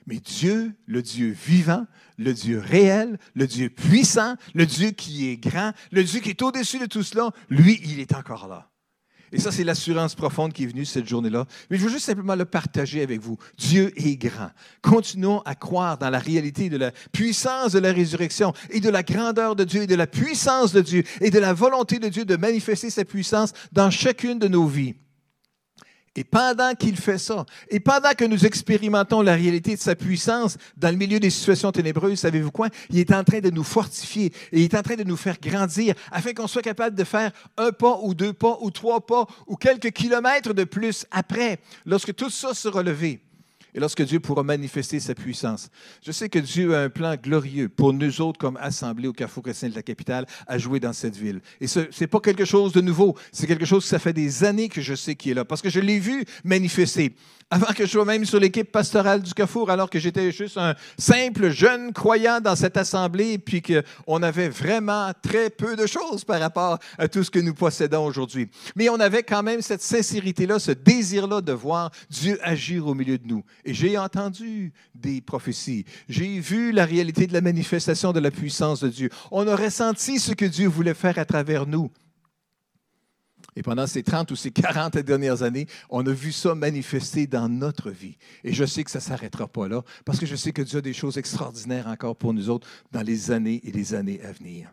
Mais 0.06 0.16
Dieu, 0.16 0.74
le 0.86 1.02
Dieu 1.02 1.30
vivant, 1.30 1.86
le 2.18 2.34
Dieu 2.34 2.58
réel, 2.58 3.18
le 3.34 3.46
Dieu 3.46 3.70
puissant, 3.70 4.34
le 4.54 4.66
Dieu 4.66 4.90
qui 4.90 5.28
est 5.28 5.36
grand, 5.36 5.72
le 5.92 6.04
Dieu 6.04 6.20
qui 6.20 6.30
est 6.30 6.42
au-dessus 6.42 6.78
de 6.78 6.86
tout 6.86 7.02
cela, 7.02 7.30
lui, 7.48 7.80
il 7.84 8.00
est 8.00 8.14
encore 8.14 8.48
là. 8.48 8.70
Et 9.34 9.40
ça, 9.40 9.50
c'est 9.50 9.64
l'assurance 9.64 10.14
profonde 10.14 10.52
qui 10.52 10.62
est 10.62 10.66
venue 10.66 10.84
cette 10.84 11.08
journée-là. 11.08 11.46
Mais 11.68 11.76
je 11.76 11.82
veux 11.82 11.90
juste 11.90 12.06
simplement 12.06 12.36
le 12.36 12.44
partager 12.44 13.02
avec 13.02 13.20
vous. 13.20 13.36
Dieu 13.58 13.92
est 13.96 14.16
grand. 14.16 14.50
Continuons 14.80 15.40
à 15.40 15.56
croire 15.56 15.98
dans 15.98 16.08
la 16.08 16.20
réalité 16.20 16.70
de 16.70 16.76
la 16.76 16.92
puissance 17.12 17.72
de 17.72 17.80
la 17.80 17.92
résurrection 17.92 18.52
et 18.70 18.78
de 18.78 18.88
la 18.88 19.02
grandeur 19.02 19.56
de 19.56 19.64
Dieu 19.64 19.82
et 19.82 19.86
de 19.88 19.96
la 19.96 20.06
puissance 20.06 20.72
de 20.72 20.80
Dieu 20.82 21.02
et 21.20 21.30
de 21.30 21.38
la 21.40 21.52
volonté 21.52 21.98
de 21.98 22.08
Dieu 22.08 22.24
de 22.24 22.36
manifester 22.36 22.90
sa 22.90 23.04
puissance 23.04 23.52
dans 23.72 23.90
chacune 23.90 24.38
de 24.38 24.46
nos 24.46 24.66
vies. 24.66 24.94
Et 26.16 26.22
pendant 26.22 26.74
qu'il 26.74 26.96
fait 26.96 27.18
ça, 27.18 27.44
et 27.68 27.80
pendant 27.80 28.12
que 28.12 28.24
nous 28.24 28.46
expérimentons 28.46 29.20
la 29.20 29.34
réalité 29.34 29.74
de 29.74 29.80
sa 29.80 29.96
puissance 29.96 30.56
dans 30.76 30.90
le 30.90 30.96
milieu 30.96 31.18
des 31.18 31.30
situations 31.30 31.72
ténébreuses, 31.72 32.20
savez-vous 32.20 32.52
quoi? 32.52 32.68
Il 32.90 32.98
est 32.98 33.12
en 33.12 33.24
train 33.24 33.40
de 33.40 33.50
nous 33.50 33.64
fortifier 33.64 34.26
et 34.52 34.60
il 34.60 34.62
est 34.62 34.74
en 34.76 34.82
train 34.82 34.94
de 34.94 35.02
nous 35.02 35.16
faire 35.16 35.38
grandir 35.40 35.94
afin 36.12 36.32
qu'on 36.32 36.46
soit 36.46 36.62
capable 36.62 36.96
de 36.96 37.04
faire 37.04 37.32
un 37.56 37.72
pas 37.72 37.98
ou 38.02 38.14
deux 38.14 38.32
pas 38.32 38.58
ou 38.60 38.70
trois 38.70 39.04
pas 39.04 39.26
ou 39.48 39.56
quelques 39.56 39.90
kilomètres 39.90 40.54
de 40.54 40.64
plus 40.64 41.04
après, 41.10 41.58
lorsque 41.84 42.14
tout 42.14 42.30
ça 42.30 42.54
sera 42.54 42.82
levé 42.82 43.20
et 43.74 43.80
lorsque 43.80 44.02
Dieu 44.02 44.20
pourra 44.20 44.42
manifester 44.42 45.00
sa 45.00 45.14
puissance. 45.14 45.68
Je 46.04 46.12
sais 46.12 46.28
que 46.28 46.38
Dieu 46.38 46.74
a 46.74 46.82
un 46.82 46.90
plan 46.90 47.16
glorieux 47.16 47.68
pour 47.68 47.92
nous 47.92 48.20
autres 48.20 48.38
comme 48.38 48.56
assemblée 48.60 49.08
au 49.08 49.12
Carrefour 49.12 49.42
chrétien 49.42 49.68
de 49.68 49.74
la 49.74 49.82
capitale 49.82 50.26
à 50.46 50.58
jouer 50.58 50.80
dans 50.80 50.92
cette 50.92 51.16
ville. 51.16 51.40
Et 51.60 51.66
ce 51.66 51.80
n'est 52.00 52.06
pas 52.06 52.20
quelque 52.20 52.44
chose 52.44 52.72
de 52.72 52.80
nouveau, 52.80 53.16
c'est 53.32 53.46
quelque 53.46 53.64
chose 53.64 53.82
que 53.82 53.88
ça 53.88 53.98
fait 53.98 54.12
des 54.12 54.44
années 54.44 54.68
que 54.68 54.80
je 54.80 54.94
sais 54.94 55.14
qu'il 55.14 55.32
est 55.32 55.34
là, 55.34 55.44
parce 55.44 55.62
que 55.62 55.70
je 55.70 55.80
l'ai 55.80 55.98
vu 55.98 56.24
manifester 56.44 57.14
avant 57.50 57.72
que 57.72 57.84
je 57.86 57.90
sois 57.90 58.04
même 58.04 58.24
sur 58.24 58.40
l'équipe 58.40 58.70
pastorale 58.70 59.22
du 59.22 59.32
Carrefour, 59.32 59.70
alors 59.70 59.90
que 59.90 59.98
j'étais 59.98 60.32
juste 60.32 60.56
un 60.56 60.74
simple 60.98 61.50
jeune 61.50 61.92
croyant 61.92 62.40
dans 62.40 62.56
cette 62.56 62.76
assemblée, 62.76 63.38
puis 63.38 63.62
qu'on 63.62 64.22
avait 64.22 64.48
vraiment 64.48 65.12
très 65.22 65.50
peu 65.50 65.76
de 65.76 65.86
choses 65.86 66.24
par 66.24 66.40
rapport 66.40 66.78
à 66.98 67.06
tout 67.06 67.22
ce 67.22 67.30
que 67.30 67.38
nous 67.38 67.54
possédons 67.54 68.06
aujourd'hui. 68.06 68.48
Mais 68.76 68.88
on 68.88 68.98
avait 68.98 69.22
quand 69.22 69.42
même 69.42 69.62
cette 69.62 69.82
sincérité-là, 69.82 70.58
ce 70.58 70.72
désir-là 70.72 71.40
de 71.40 71.52
voir 71.52 71.90
Dieu 72.10 72.38
agir 72.42 72.86
au 72.88 72.94
milieu 72.94 73.18
de 73.18 73.26
nous. 73.26 73.44
Et 73.64 73.72
j'ai 73.72 73.96
entendu 73.96 74.72
des 74.94 75.20
prophéties, 75.20 75.84
j'ai 76.08 76.38
vu 76.38 76.70
la 76.70 76.84
réalité 76.84 77.26
de 77.26 77.32
la 77.32 77.40
manifestation 77.40 78.12
de 78.12 78.20
la 78.20 78.30
puissance 78.30 78.80
de 78.80 78.88
Dieu. 78.88 79.10
On 79.30 79.48
a 79.48 79.56
ressenti 79.56 80.18
ce 80.18 80.32
que 80.32 80.44
Dieu 80.44 80.68
voulait 80.68 80.94
faire 80.94 81.18
à 81.18 81.24
travers 81.24 81.66
nous. 81.66 81.90
Et 83.56 83.62
pendant 83.62 83.86
ces 83.86 84.02
30 84.02 84.30
ou 84.32 84.36
ces 84.36 84.50
40 84.50 84.98
dernières 84.98 85.42
années, 85.42 85.66
on 85.88 86.04
a 86.06 86.12
vu 86.12 86.32
ça 86.32 86.54
manifester 86.54 87.26
dans 87.26 87.48
notre 87.48 87.90
vie. 87.90 88.16
Et 88.42 88.52
je 88.52 88.64
sais 88.64 88.82
que 88.82 88.90
ça 88.90 88.98
ne 88.98 89.04
s'arrêtera 89.04 89.46
pas 89.46 89.68
là, 89.68 89.82
parce 90.04 90.18
que 90.18 90.26
je 90.26 90.36
sais 90.36 90.52
que 90.52 90.62
Dieu 90.62 90.78
a 90.78 90.82
des 90.82 90.92
choses 90.92 91.18
extraordinaires 91.18 91.86
encore 91.86 92.16
pour 92.16 92.34
nous 92.34 92.50
autres 92.50 92.66
dans 92.90 93.02
les 93.02 93.30
années 93.30 93.60
et 93.64 93.70
les 93.70 93.94
années 93.94 94.20
à 94.22 94.32
venir. 94.32 94.72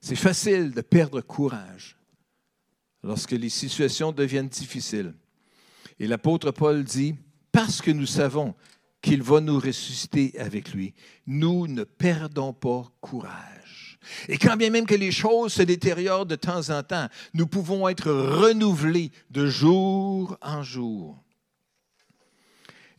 C'est 0.00 0.16
facile 0.16 0.70
de 0.70 0.80
perdre 0.80 1.20
courage 1.20 1.96
lorsque 3.02 3.32
les 3.32 3.48
situations 3.48 4.12
deviennent 4.12 4.48
difficiles. 4.48 5.14
Et 5.98 6.06
l'apôtre 6.06 6.52
Paul 6.52 6.84
dit, 6.84 7.16
parce 7.52 7.80
que 7.80 7.90
nous 7.90 8.06
savons 8.06 8.54
qu'il 9.00 9.22
va 9.22 9.40
nous 9.40 9.58
ressusciter 9.58 10.34
avec 10.38 10.72
lui, 10.72 10.94
nous 11.26 11.66
ne 11.66 11.84
perdons 11.84 12.52
pas 12.52 12.90
courage. 13.00 13.98
Et 14.28 14.38
quand 14.38 14.56
bien 14.56 14.70
même 14.70 14.86
que 14.86 14.94
les 14.94 15.12
choses 15.12 15.52
se 15.52 15.62
détériorent 15.62 16.26
de 16.26 16.36
temps 16.36 16.70
en 16.70 16.82
temps, 16.82 17.08
nous 17.34 17.46
pouvons 17.46 17.88
être 17.88 18.10
renouvelés 18.10 19.12
de 19.30 19.46
jour 19.46 20.36
en 20.40 20.62
jour. 20.62 21.22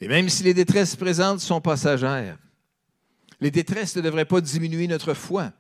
Et 0.02 0.08
même 0.08 0.30
si 0.30 0.44
les 0.44 0.54
détresses 0.54 0.96
présentes 0.96 1.42
sont 1.42 1.62
passagères, 1.62 2.38
les 3.42 3.52
détresses 3.52 3.96
ne 3.96 4.02
devraient 4.02 4.26
pas 4.26 4.42
diminuer 4.42 4.88
notre 4.88 5.14
foi 5.14 5.52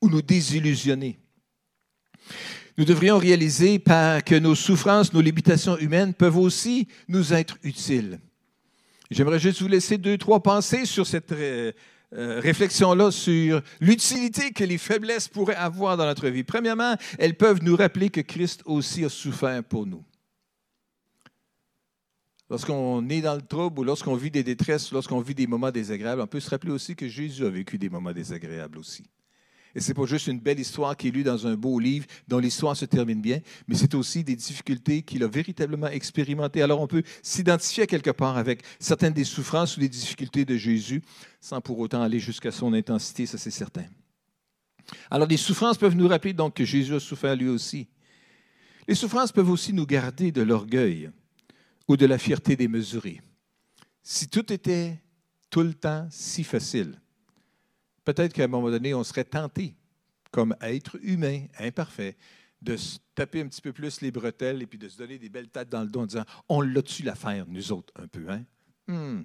ou 0.00 0.08
nous 0.08 0.22
désillusionner. 0.22 1.18
Nous 2.78 2.84
devrions 2.84 3.18
réaliser 3.18 3.78
que 3.78 4.38
nos 4.38 4.54
souffrances, 4.54 5.12
nos 5.12 5.20
limitations 5.20 5.78
humaines 5.78 6.12
peuvent 6.12 6.36
aussi 6.36 6.88
nous 7.08 7.32
être 7.32 7.56
utiles. 7.62 8.20
J'aimerais 9.10 9.38
juste 9.38 9.62
vous 9.62 9.68
laisser 9.68 9.98
deux, 9.98 10.18
trois 10.18 10.42
pensées 10.42 10.84
sur 10.84 11.06
cette 11.06 11.32
euh, 11.32 11.72
euh, 12.12 12.40
réflexion-là 12.40 13.10
sur 13.10 13.62
l'utilité 13.80 14.52
que 14.52 14.64
les 14.64 14.78
faiblesses 14.78 15.28
pourraient 15.28 15.54
avoir 15.54 15.96
dans 15.96 16.06
notre 16.06 16.28
vie. 16.28 16.44
Premièrement, 16.44 16.96
elles 17.18 17.36
peuvent 17.36 17.62
nous 17.62 17.76
rappeler 17.76 18.10
que 18.10 18.20
Christ 18.20 18.62
aussi 18.64 19.04
a 19.04 19.08
souffert 19.08 19.62
pour 19.64 19.86
nous. 19.86 20.04
Lorsqu'on 22.48 23.08
est 23.08 23.20
dans 23.20 23.34
le 23.34 23.42
trouble 23.42 23.80
ou 23.80 23.84
lorsqu'on 23.84 24.14
vit 24.14 24.30
des 24.30 24.44
détresses, 24.44 24.92
lorsqu'on 24.92 25.20
vit 25.20 25.34
des 25.34 25.48
moments 25.48 25.72
désagréables, 25.72 26.22
on 26.22 26.28
peut 26.28 26.38
se 26.38 26.50
rappeler 26.50 26.70
aussi 26.70 26.94
que 26.94 27.08
Jésus 27.08 27.44
a 27.44 27.50
vécu 27.50 27.76
des 27.76 27.88
moments 27.88 28.12
désagréables 28.12 28.78
aussi. 28.78 29.04
Et 29.76 29.80
ce 29.80 29.88
n'est 29.88 29.94
pas 29.94 30.06
juste 30.06 30.28
une 30.28 30.40
belle 30.40 30.58
histoire 30.58 30.96
qui 30.96 31.08
est 31.08 31.10
lue 31.10 31.22
dans 31.22 31.46
un 31.46 31.54
beau 31.54 31.78
livre 31.78 32.06
dont 32.28 32.38
l'histoire 32.38 32.74
se 32.74 32.86
termine 32.86 33.20
bien, 33.20 33.40
mais 33.68 33.74
c'est 33.74 33.94
aussi 33.94 34.24
des 34.24 34.34
difficultés 34.34 35.02
qu'il 35.02 35.22
a 35.22 35.28
véritablement 35.28 35.88
expérimentées. 35.88 36.62
Alors 36.62 36.80
on 36.80 36.86
peut 36.86 37.02
s'identifier 37.22 37.86
quelque 37.86 38.10
part 38.10 38.38
avec 38.38 38.62
certaines 38.80 39.12
des 39.12 39.24
souffrances 39.24 39.76
ou 39.76 39.80
des 39.80 39.90
difficultés 39.90 40.46
de 40.46 40.56
Jésus 40.56 41.02
sans 41.42 41.60
pour 41.60 41.78
autant 41.78 42.00
aller 42.00 42.18
jusqu'à 42.18 42.50
son 42.52 42.72
intensité, 42.72 43.26
ça 43.26 43.36
c'est 43.36 43.50
certain. 43.50 43.84
Alors 45.10 45.28
les 45.28 45.36
souffrances 45.36 45.76
peuvent 45.76 45.94
nous 45.94 46.08
rappeler 46.08 46.32
donc 46.32 46.54
que 46.54 46.64
Jésus 46.64 46.94
a 46.94 47.00
souffert 47.00 47.36
lui 47.36 47.48
aussi. 47.48 47.86
Les 48.88 48.94
souffrances 48.94 49.30
peuvent 49.30 49.50
aussi 49.50 49.74
nous 49.74 49.84
garder 49.84 50.32
de 50.32 50.40
l'orgueil 50.40 51.10
ou 51.86 51.98
de 51.98 52.06
la 52.06 52.16
fierté 52.16 52.56
démesurée. 52.56 53.20
si 54.02 54.26
tout 54.26 54.50
était 54.50 55.02
tout 55.50 55.60
le 55.60 55.74
temps 55.74 56.08
si 56.10 56.44
facile, 56.44 56.98
peut-être 58.06 58.32
qu'à 58.32 58.44
un 58.44 58.48
moment 58.48 58.70
donné, 58.70 58.94
on 58.94 59.04
serait 59.04 59.24
tenté, 59.24 59.74
comme 60.30 60.56
être 60.62 60.96
humain, 61.02 61.44
imparfait, 61.58 62.16
de 62.62 62.76
se 62.76 62.98
taper 63.14 63.42
un 63.42 63.48
petit 63.48 63.60
peu 63.60 63.72
plus 63.72 64.00
les 64.00 64.10
bretelles 64.10 64.62
et 64.62 64.66
puis 64.66 64.78
de 64.78 64.88
se 64.88 64.96
donner 64.96 65.18
des 65.18 65.28
belles 65.28 65.48
têtes 65.48 65.68
dans 65.68 65.82
le 65.82 65.88
dos 65.88 66.00
en 66.00 66.06
disant 66.06 66.24
On 66.48 66.62
l'a-tu 66.62 67.02
l'affaire, 67.02 67.44
nous 67.48 67.72
autres, 67.72 67.92
un 67.96 68.06
peu, 68.06 68.26
hein? 68.30 68.44
Hmm. 68.88 69.22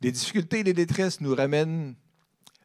Les 0.00 0.10
difficultés 0.10 0.60
et 0.60 0.62
les 0.64 0.72
détresses 0.72 1.20
nous 1.20 1.34
ramènent 1.34 1.94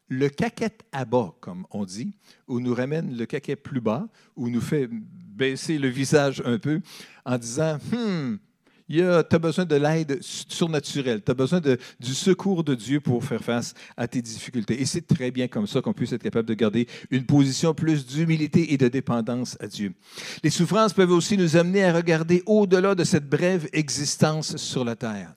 le 0.08 0.28
caquette 0.28 0.82
à 0.90 1.04
bas, 1.04 1.34
comme 1.40 1.66
on 1.70 1.84
dit, 1.84 2.14
ou 2.48 2.60
nous 2.60 2.74
ramène 2.74 3.16
le 3.16 3.26
caquet 3.26 3.56
plus 3.56 3.80
bas, 3.80 4.08
ou 4.36 4.48
nous 4.48 4.60
fait 4.60 4.88
baisser 4.90 5.78
le 5.78 5.88
visage 5.88 6.42
un 6.44 6.58
peu 6.58 6.80
en 7.24 7.38
disant 7.38 7.78
hmm, 7.92 8.36
tu 9.00 9.36
as 9.36 9.38
besoin 9.38 9.64
de 9.64 9.76
l'aide 9.76 10.18
surnaturelle, 10.20 11.22
tu 11.24 11.30
as 11.30 11.34
besoin 11.34 11.60
du 11.60 12.14
secours 12.14 12.64
de 12.64 12.74
Dieu 12.74 13.00
pour 13.00 13.24
faire 13.24 13.42
face 13.42 13.74
à 13.96 14.06
tes 14.08 14.22
difficultés. 14.22 14.80
Et 14.80 14.86
c'est 14.86 15.06
très 15.06 15.30
bien 15.30 15.48
comme 15.48 15.66
ça 15.66 15.80
qu'on 15.80 15.92
puisse 15.92 16.12
être 16.12 16.22
capable 16.22 16.48
de 16.48 16.54
garder 16.54 16.86
une 17.10 17.24
position 17.24 17.74
plus 17.74 18.06
d'humilité 18.06 18.72
et 18.72 18.76
de 18.76 18.88
dépendance 18.88 19.56
à 19.60 19.66
Dieu. 19.66 19.92
Les 20.42 20.50
souffrances 20.50 20.92
peuvent 20.92 21.12
aussi 21.12 21.36
nous 21.36 21.56
amener 21.56 21.84
à 21.84 21.92
regarder 21.92 22.42
au-delà 22.46 22.94
de 22.94 23.04
cette 23.04 23.28
brève 23.28 23.68
existence 23.72 24.56
sur 24.56 24.84
la 24.84 24.96
terre. 24.96 25.34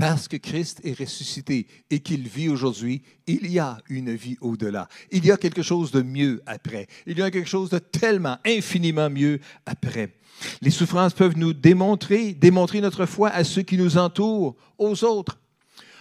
Parce 0.00 0.28
que 0.28 0.38
Christ 0.38 0.80
est 0.82 0.98
ressuscité 0.98 1.66
et 1.90 2.00
qu'il 2.00 2.26
vit 2.26 2.48
aujourd'hui, 2.48 3.02
il 3.26 3.52
y 3.52 3.58
a 3.58 3.76
une 3.90 4.14
vie 4.14 4.38
au-delà. 4.40 4.88
Il 5.12 5.26
y 5.26 5.30
a 5.30 5.36
quelque 5.36 5.60
chose 5.60 5.90
de 5.90 6.00
mieux 6.00 6.42
après. 6.46 6.86
Il 7.06 7.18
y 7.18 7.22
a 7.22 7.30
quelque 7.30 7.50
chose 7.50 7.68
de 7.68 7.78
tellement, 7.78 8.38
infiniment 8.46 9.10
mieux 9.10 9.40
après. 9.66 10.14
Les 10.62 10.70
souffrances 10.70 11.12
peuvent 11.12 11.36
nous 11.36 11.52
démontrer, 11.52 12.32
démontrer 12.32 12.80
notre 12.80 13.04
foi 13.04 13.28
à 13.28 13.44
ceux 13.44 13.60
qui 13.60 13.76
nous 13.76 13.98
entourent, 13.98 14.56
aux 14.78 15.04
autres. 15.04 15.38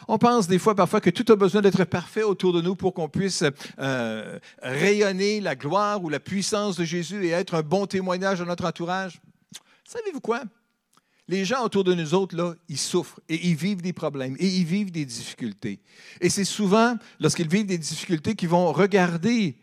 On 0.08 0.18
pense 0.18 0.48
des 0.48 0.60
fois 0.60 0.76
parfois 0.76 1.02
que 1.02 1.10
tout 1.10 1.30
a 1.30 1.36
besoin 1.36 1.62
d'être 1.62 1.84
parfait 1.84 2.24
autour 2.24 2.54
de 2.54 2.62
nous 2.62 2.78
pour 2.78 2.94
qu'on 2.94 3.10
puisse 3.10 3.44
euh, 3.80 4.40
rayonner 4.62 5.42
la 5.42 5.58
gloire 5.58 6.02
ou 6.02 6.08
la 6.08 6.22
puissance 6.22 6.78
de 6.78 6.86
Jésus 6.86 7.26
et 7.26 7.32
être 7.32 7.54
un 7.54 7.64
bon 7.64 7.86
témoignage 7.86 8.40
à 8.40 8.46
notre 8.46 8.66
entourage. 8.66 9.20
Savez-vous 9.84 10.22
quoi? 10.22 10.44
Les 11.30 11.46
gens 11.46 11.64
autour 11.64 11.84
de 11.84 11.94
nous 11.94 12.16
autres, 12.16 12.36
là, 12.36 12.56
ils 12.70 12.78
souffrent 12.80 13.20
et 13.30 13.50
ils 13.50 13.56
vivent 13.56 13.84
des 13.84 13.94
problèmes 13.94 14.36
et 14.40 14.48
ils 14.48 14.66
vivent 14.66 14.90
des 14.90 15.06
difficultés. 15.06 15.80
Et 16.20 16.28
c'est 16.28 16.44
souvent, 16.44 16.96
lorsqu'ils 17.20 17.48
vivent 17.48 17.68
des 17.68 17.78
difficultés, 17.78 18.34
qu'ils 18.34 18.50
vont 18.50 18.74
regarder 18.74 19.56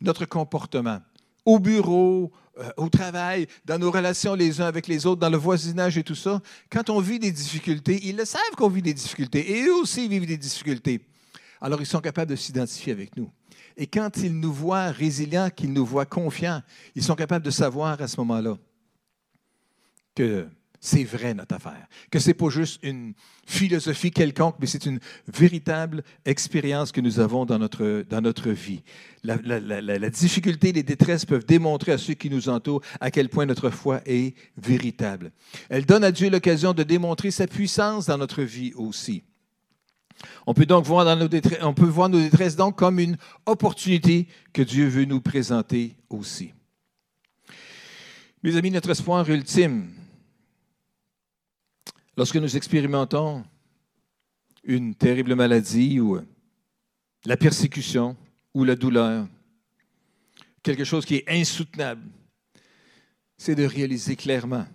notre 0.00 0.24
comportement 0.24 1.00
au 1.44 1.60
bureau, 1.60 2.32
euh, 2.58 2.68
au 2.76 2.88
travail, 2.88 3.46
dans 3.64 3.78
nos 3.78 3.92
relations 3.92 4.34
les 4.34 4.60
uns 4.60 4.66
avec 4.66 4.88
les 4.88 5.06
autres, 5.06 5.20
dans 5.20 5.30
le 5.30 5.36
voisinage 5.36 5.96
et 5.96 6.02
tout 6.02 6.16
ça. 6.16 6.42
Quand 6.68 6.90
on 6.90 6.98
vit 6.98 7.20
des 7.20 7.30
difficultés, 7.30 8.00
ils 8.02 8.16
le 8.16 8.24
savent 8.24 8.56
qu'on 8.56 8.68
vit 8.68 8.82
des 8.82 8.92
difficultés 8.92 9.52
et 9.52 9.66
eux 9.66 9.76
aussi 9.76 10.08
vivent 10.08 10.26
des 10.26 10.36
difficultés. 10.36 11.00
Alors 11.60 11.80
ils 11.80 11.86
sont 11.86 12.00
capables 12.00 12.32
de 12.32 12.36
s'identifier 12.36 12.92
avec 12.92 13.16
nous. 13.16 13.30
Et 13.76 13.86
quand 13.86 14.16
ils 14.16 14.36
nous 14.36 14.52
voient 14.52 14.90
résilients, 14.90 15.48
qu'ils 15.48 15.72
nous 15.72 15.86
voient 15.86 16.06
confiants, 16.06 16.60
ils 16.96 17.04
sont 17.04 17.14
capables 17.14 17.44
de 17.44 17.52
savoir 17.52 18.02
à 18.02 18.08
ce 18.08 18.16
moment-là 18.18 18.58
que 20.16 20.48
c'est 20.80 21.04
vrai 21.04 21.34
notre 21.34 21.56
affaire, 21.56 21.88
que 22.10 22.18
ce 22.18 22.28
n'est 22.28 22.34
pas 22.34 22.50
juste 22.50 22.78
une 22.82 23.14
philosophie 23.46 24.10
quelconque, 24.10 24.56
mais 24.60 24.66
c'est 24.66 24.86
une 24.86 25.00
véritable 25.26 26.04
expérience 26.24 26.92
que 26.92 27.00
nous 27.00 27.18
avons 27.18 27.44
dans 27.46 27.58
notre, 27.58 28.04
dans 28.08 28.20
notre 28.20 28.50
vie. 28.50 28.82
La, 29.24 29.36
la, 29.36 30.10
difficulté, 30.10 30.72
les 30.72 30.84
détresses 30.84 31.24
peuvent 31.24 31.44
démontrer 31.44 31.92
à 31.92 31.98
ceux 31.98 32.14
qui 32.14 32.30
nous 32.30 32.48
entourent 32.48 32.82
à 33.00 33.10
quel 33.10 33.28
point 33.28 33.46
notre 33.46 33.70
foi 33.70 34.00
est 34.06 34.36
véritable. 34.56 35.32
Elle 35.68 35.84
donne 35.84 36.04
à 36.04 36.12
Dieu 36.12 36.30
l'occasion 36.30 36.72
de 36.72 36.84
démontrer 36.84 37.32
sa 37.32 37.46
puissance 37.48 38.06
dans 38.06 38.18
notre 38.18 38.42
vie 38.42 38.72
aussi. 38.74 39.24
On 40.46 40.54
peut 40.54 40.66
donc 40.66 40.84
voir, 40.84 41.04
dans 41.04 41.16
nos 41.16 41.28
détresses, 41.28 41.58
on 41.62 41.74
peut 41.74 41.86
voir 41.86 42.08
nos 42.08 42.20
détresses 42.20 42.56
donc 42.56 42.76
comme 42.76 42.98
une 42.98 43.16
opportunité 43.46 44.28
que 44.52 44.62
Dieu 44.62 44.86
veut 44.86 45.04
nous 45.04 45.20
présenter 45.20 45.96
aussi. 46.08 46.52
Mes 48.42 48.56
amis, 48.56 48.70
notre 48.70 48.90
espoir 48.90 49.28
ultime, 49.28 49.88
Lorsque 52.18 52.34
nous 52.34 52.56
expérimentons 52.56 53.44
une 54.64 54.92
terrible 54.96 55.36
maladie 55.36 56.00
ou 56.00 56.18
la 57.24 57.36
persécution 57.36 58.16
ou 58.52 58.64
la 58.64 58.74
douleur, 58.74 59.28
quelque 60.64 60.82
chose 60.82 61.04
qui 61.04 61.14
est 61.14 61.28
insoutenable, 61.28 62.02
c'est 63.36 63.54
de 63.54 63.62
réaliser 63.62 64.16
clairement 64.16 64.66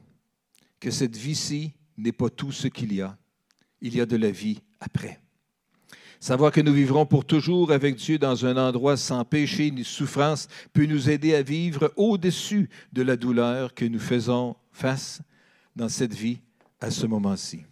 que 0.79 0.89
cette 0.89 1.17
vie-ci 1.17 1.73
n'est 1.97 2.13
pas 2.13 2.29
tout 2.29 2.53
ce 2.53 2.69
qu'il 2.69 2.93
y 2.93 3.01
a. 3.01 3.17
Il 3.81 3.93
y 3.93 3.99
a 3.99 4.05
de 4.05 4.15
la 4.15 4.31
vie 4.31 4.61
après. 4.79 5.19
Savoir 6.21 6.49
que 6.49 6.61
nous 6.61 6.71
vivrons 6.71 7.05
pour 7.05 7.25
toujours 7.25 7.73
avec 7.73 7.97
Dieu 7.97 8.17
dans 8.17 8.45
un 8.45 8.55
endroit 8.55 8.95
sans 8.95 9.25
péché 9.25 9.69
ni 9.69 9.83
souffrance 9.83 10.47
peut 10.71 10.85
nous 10.85 11.09
aider 11.09 11.35
à 11.35 11.41
vivre 11.41 11.91
au-dessus 11.97 12.69
de 12.93 13.01
la 13.01 13.17
douleur 13.17 13.73
que 13.73 13.83
nous 13.83 13.99
faisons 13.99 14.55
face 14.71 15.21
dans 15.75 15.89
cette 15.89 16.13
vie 16.13 16.39
à 16.83 16.91
ce 16.91 17.05
moment-ci. 17.05 17.63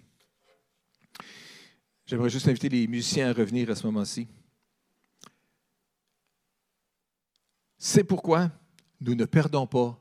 J'aimerais 2.06 2.30
juste 2.30 2.48
inviter 2.48 2.70
les 2.70 2.88
musiciens 2.88 3.30
à 3.30 3.34
revenir 3.34 3.70
à 3.70 3.76
ce 3.76 3.86
moment-ci. 3.86 4.26
C'est 7.78 8.06
pourquoi 8.06 8.50
nous 9.02 9.14
ne 9.14 9.26
perdons 9.26 9.68
pas 9.68 10.00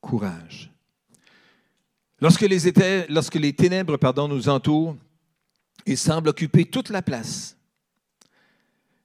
courage. 0.00 0.72
Lorsque 2.20 2.42
les, 2.42 2.60
les 2.68 3.52
ténèbres 3.52 3.96
pardon, 3.96 4.28
nous 4.28 4.48
entourent 4.48 4.96
et 5.84 5.96
semblent 5.96 6.28
occuper 6.28 6.64
toute 6.64 6.90
la 6.90 7.02
place, 7.02 7.56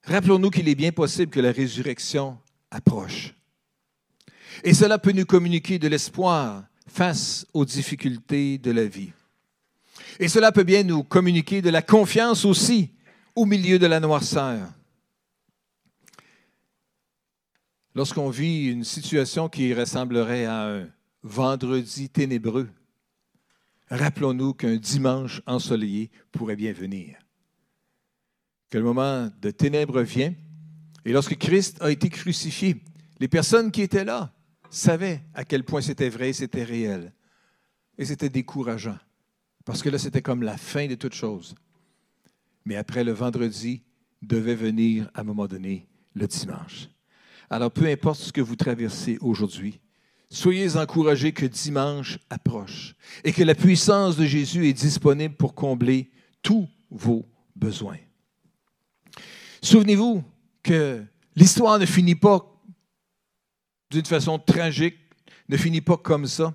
rappelons-nous 0.04 0.50
qu'il 0.50 0.68
est 0.68 0.76
bien 0.76 0.92
possible 0.92 1.32
que 1.32 1.40
la 1.40 1.50
résurrection 1.50 2.38
approche. 2.70 3.34
Et 4.62 4.74
cela 4.74 4.98
peut 4.98 5.12
nous 5.12 5.26
communiquer 5.26 5.80
de 5.80 5.88
l'espoir 5.88 6.64
face 6.86 7.44
aux 7.52 7.64
difficultés 7.64 8.56
de 8.56 8.70
la 8.70 8.84
vie. 8.84 9.10
Et 10.18 10.28
cela 10.28 10.52
peut 10.52 10.64
bien 10.64 10.82
nous 10.82 11.02
communiquer 11.02 11.62
de 11.62 11.70
la 11.70 11.82
confiance 11.82 12.44
aussi 12.44 12.90
au 13.34 13.44
milieu 13.44 13.78
de 13.78 13.86
la 13.86 14.00
noirceur. 14.00 14.68
Lorsqu'on 17.94 18.30
vit 18.30 18.66
une 18.66 18.84
situation 18.84 19.48
qui 19.48 19.74
ressemblerait 19.74 20.44
à 20.44 20.68
un 20.68 20.88
vendredi 21.22 22.08
ténébreux, 22.08 22.68
rappelons-nous 23.88 24.54
qu'un 24.54 24.76
dimanche 24.76 25.42
ensoleillé 25.46 26.10
pourrait 26.30 26.56
bien 26.56 26.72
venir. 26.72 27.18
Que 28.70 28.78
le 28.78 28.84
moment 28.84 29.28
de 29.40 29.50
ténèbres 29.50 30.02
vient, 30.02 30.32
et 31.04 31.12
lorsque 31.12 31.36
Christ 31.36 31.82
a 31.82 31.90
été 31.90 32.08
crucifié, 32.08 32.76
les 33.18 33.28
personnes 33.28 33.72
qui 33.72 33.82
étaient 33.82 34.04
là 34.04 34.32
savaient 34.70 35.22
à 35.34 35.44
quel 35.44 35.64
point 35.64 35.80
c'était 35.80 36.08
vrai, 36.08 36.32
c'était 36.32 36.62
réel, 36.62 37.12
et 37.98 38.04
c'était 38.04 38.28
décourageant. 38.28 38.98
Parce 39.64 39.82
que 39.82 39.88
là, 39.88 39.98
c'était 39.98 40.22
comme 40.22 40.42
la 40.42 40.56
fin 40.56 40.86
de 40.86 40.94
toute 40.94 41.14
chose. 41.14 41.54
Mais 42.64 42.76
après 42.76 43.04
le 43.04 43.12
vendredi, 43.12 43.82
devait 44.22 44.54
venir 44.54 45.10
à 45.14 45.20
un 45.20 45.24
moment 45.24 45.46
donné 45.46 45.86
le 46.14 46.26
dimanche. 46.26 46.88
Alors, 47.48 47.70
peu 47.70 47.86
importe 47.86 48.20
ce 48.20 48.32
que 48.32 48.40
vous 48.40 48.56
traversez 48.56 49.18
aujourd'hui, 49.20 49.80
soyez 50.28 50.76
encouragés 50.76 51.32
que 51.32 51.46
dimanche 51.46 52.18
approche 52.28 52.94
et 53.24 53.32
que 53.32 53.42
la 53.42 53.54
puissance 53.54 54.16
de 54.16 54.24
Jésus 54.24 54.68
est 54.68 54.72
disponible 54.72 55.34
pour 55.34 55.54
combler 55.54 56.10
tous 56.42 56.68
vos 56.90 57.26
besoins. 57.56 57.98
Souvenez-vous 59.62 60.22
que 60.62 61.04
l'histoire 61.34 61.78
ne 61.78 61.86
finit 61.86 62.14
pas 62.14 62.46
d'une 63.90 64.06
façon 64.06 64.38
tragique, 64.38 64.96
ne 65.48 65.56
finit 65.56 65.80
pas 65.80 65.96
comme 65.96 66.26
ça. 66.26 66.54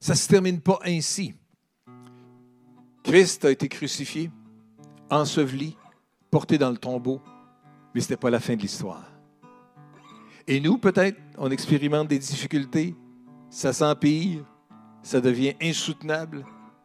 Ça 0.00 0.14
ne 0.14 0.18
se 0.18 0.26
termine 0.26 0.60
pas 0.60 0.80
ainsi. 0.84 1.34
Christ 3.02 3.44
a 3.44 3.50
été 3.50 3.68
crucifié, 3.68 4.30
enseveli, 5.10 5.76
porté 6.30 6.56
dans 6.56 6.70
le 6.70 6.76
tombeau, 6.76 7.20
mais 7.94 8.00
ce 8.00 8.06
n'était 8.06 8.16
pas 8.16 8.30
la 8.30 8.40
fin 8.40 8.54
de 8.54 8.62
l'histoire. 8.62 9.04
Et 10.46 10.60
nous, 10.60 10.78
peut-être, 10.78 11.18
on 11.36 11.50
expérimente 11.50 12.08
des 12.08 12.18
difficultés, 12.18 12.94
ça 13.50 13.72
s'empire, 13.72 14.44
ça 15.02 15.20
devient 15.20 15.54
insoutenable, 15.60 16.44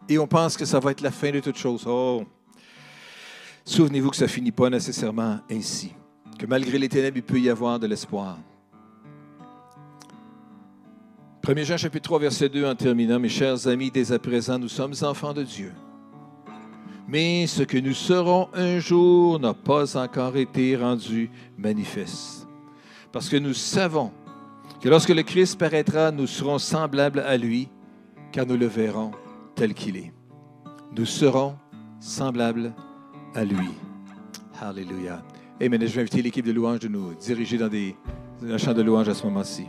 et 0.10 0.18
on 0.18 0.28
pense 0.28 0.58
que 0.58 0.66
ça 0.66 0.80
va 0.80 0.92
être 0.92 1.02
la 1.02 1.12
fin 1.12 1.32
de 1.32 1.40
toute 1.40 1.58
chose. 1.58 1.86
Oh! 1.88 2.24
Souvenez-vous 3.64 4.10
que 4.10 4.16
ça 4.16 4.26
ne 4.26 4.30
finit 4.30 4.52
pas 4.52 4.70
nécessairement 4.70 5.40
ainsi, 5.52 5.94
que 6.38 6.46
malgré 6.46 6.78
les 6.80 6.90
ténèbres, 6.90 7.18
il 7.18 7.24
peut 7.24 7.40
y 7.40 7.50
avoir 7.50 7.80
de 7.80 7.88
l'espoir. 7.88 8.38
1 11.48 11.64
Jean 11.64 11.78
chapitre 11.78 12.04
3, 12.04 12.20
verset 12.20 12.50
2 12.50 12.66
en 12.66 12.76
terminant, 12.76 13.20
mes 13.20 13.30
chers 13.30 13.68
amis, 13.68 13.92
dès 13.92 14.12
à 14.12 14.20
présent, 14.20 14.60
nous 14.60 14.68
sommes 14.68 14.94
enfants 15.02 15.34
de 15.34 15.44
Dieu. 15.44 15.72
Mais 17.08 17.48
ce 17.48 17.64
que 17.64 17.78
nous 17.78 17.94
serons 17.94 18.50
un 18.54 18.80
jour 18.80 19.40
n'a 19.40 19.54
pas 19.54 19.96
encore 19.98 20.36
été 20.36 20.76
rendu 20.76 21.30
manifeste. 21.58 22.48
Parce 23.12 23.30
que 23.30 23.38
nous 23.38 23.54
savons 23.54 24.12
que 24.82 24.90
lorsque 24.90 25.10
le 25.10 25.24
Christ 25.24 25.58
paraîtra, 25.58 26.12
nous 26.12 26.28
serons 26.28 26.60
semblables 26.60 27.22
à 27.22 27.38
lui, 27.38 27.70
car 28.32 28.46
nous 28.46 28.58
le 28.58 28.68
verrons 28.68 29.12
tel 29.56 29.74
qu'il 29.74 29.98
est. 29.98 30.12
Nous 30.96 31.06
serons 31.06 31.56
semblable 32.00 32.74
à 33.34 33.46
lui. 33.46 33.70
Alléluia. 34.62 35.24
Amen. 35.62 35.82
Je 35.82 35.88
vais 35.88 36.02
inviter 36.02 36.22
l'équipe 36.22 36.46
de 36.46 36.52
louange 36.52 36.80
de 36.80 36.88
nous 36.88 37.14
diriger 37.16 37.58
dans 37.58 37.68
des, 37.68 37.96
un 38.48 38.58
chant 38.58 38.74
de 38.74 38.82
louange 38.82 39.10
à 39.10 39.14
ce 39.14 39.26
moment-ci. 39.26 39.68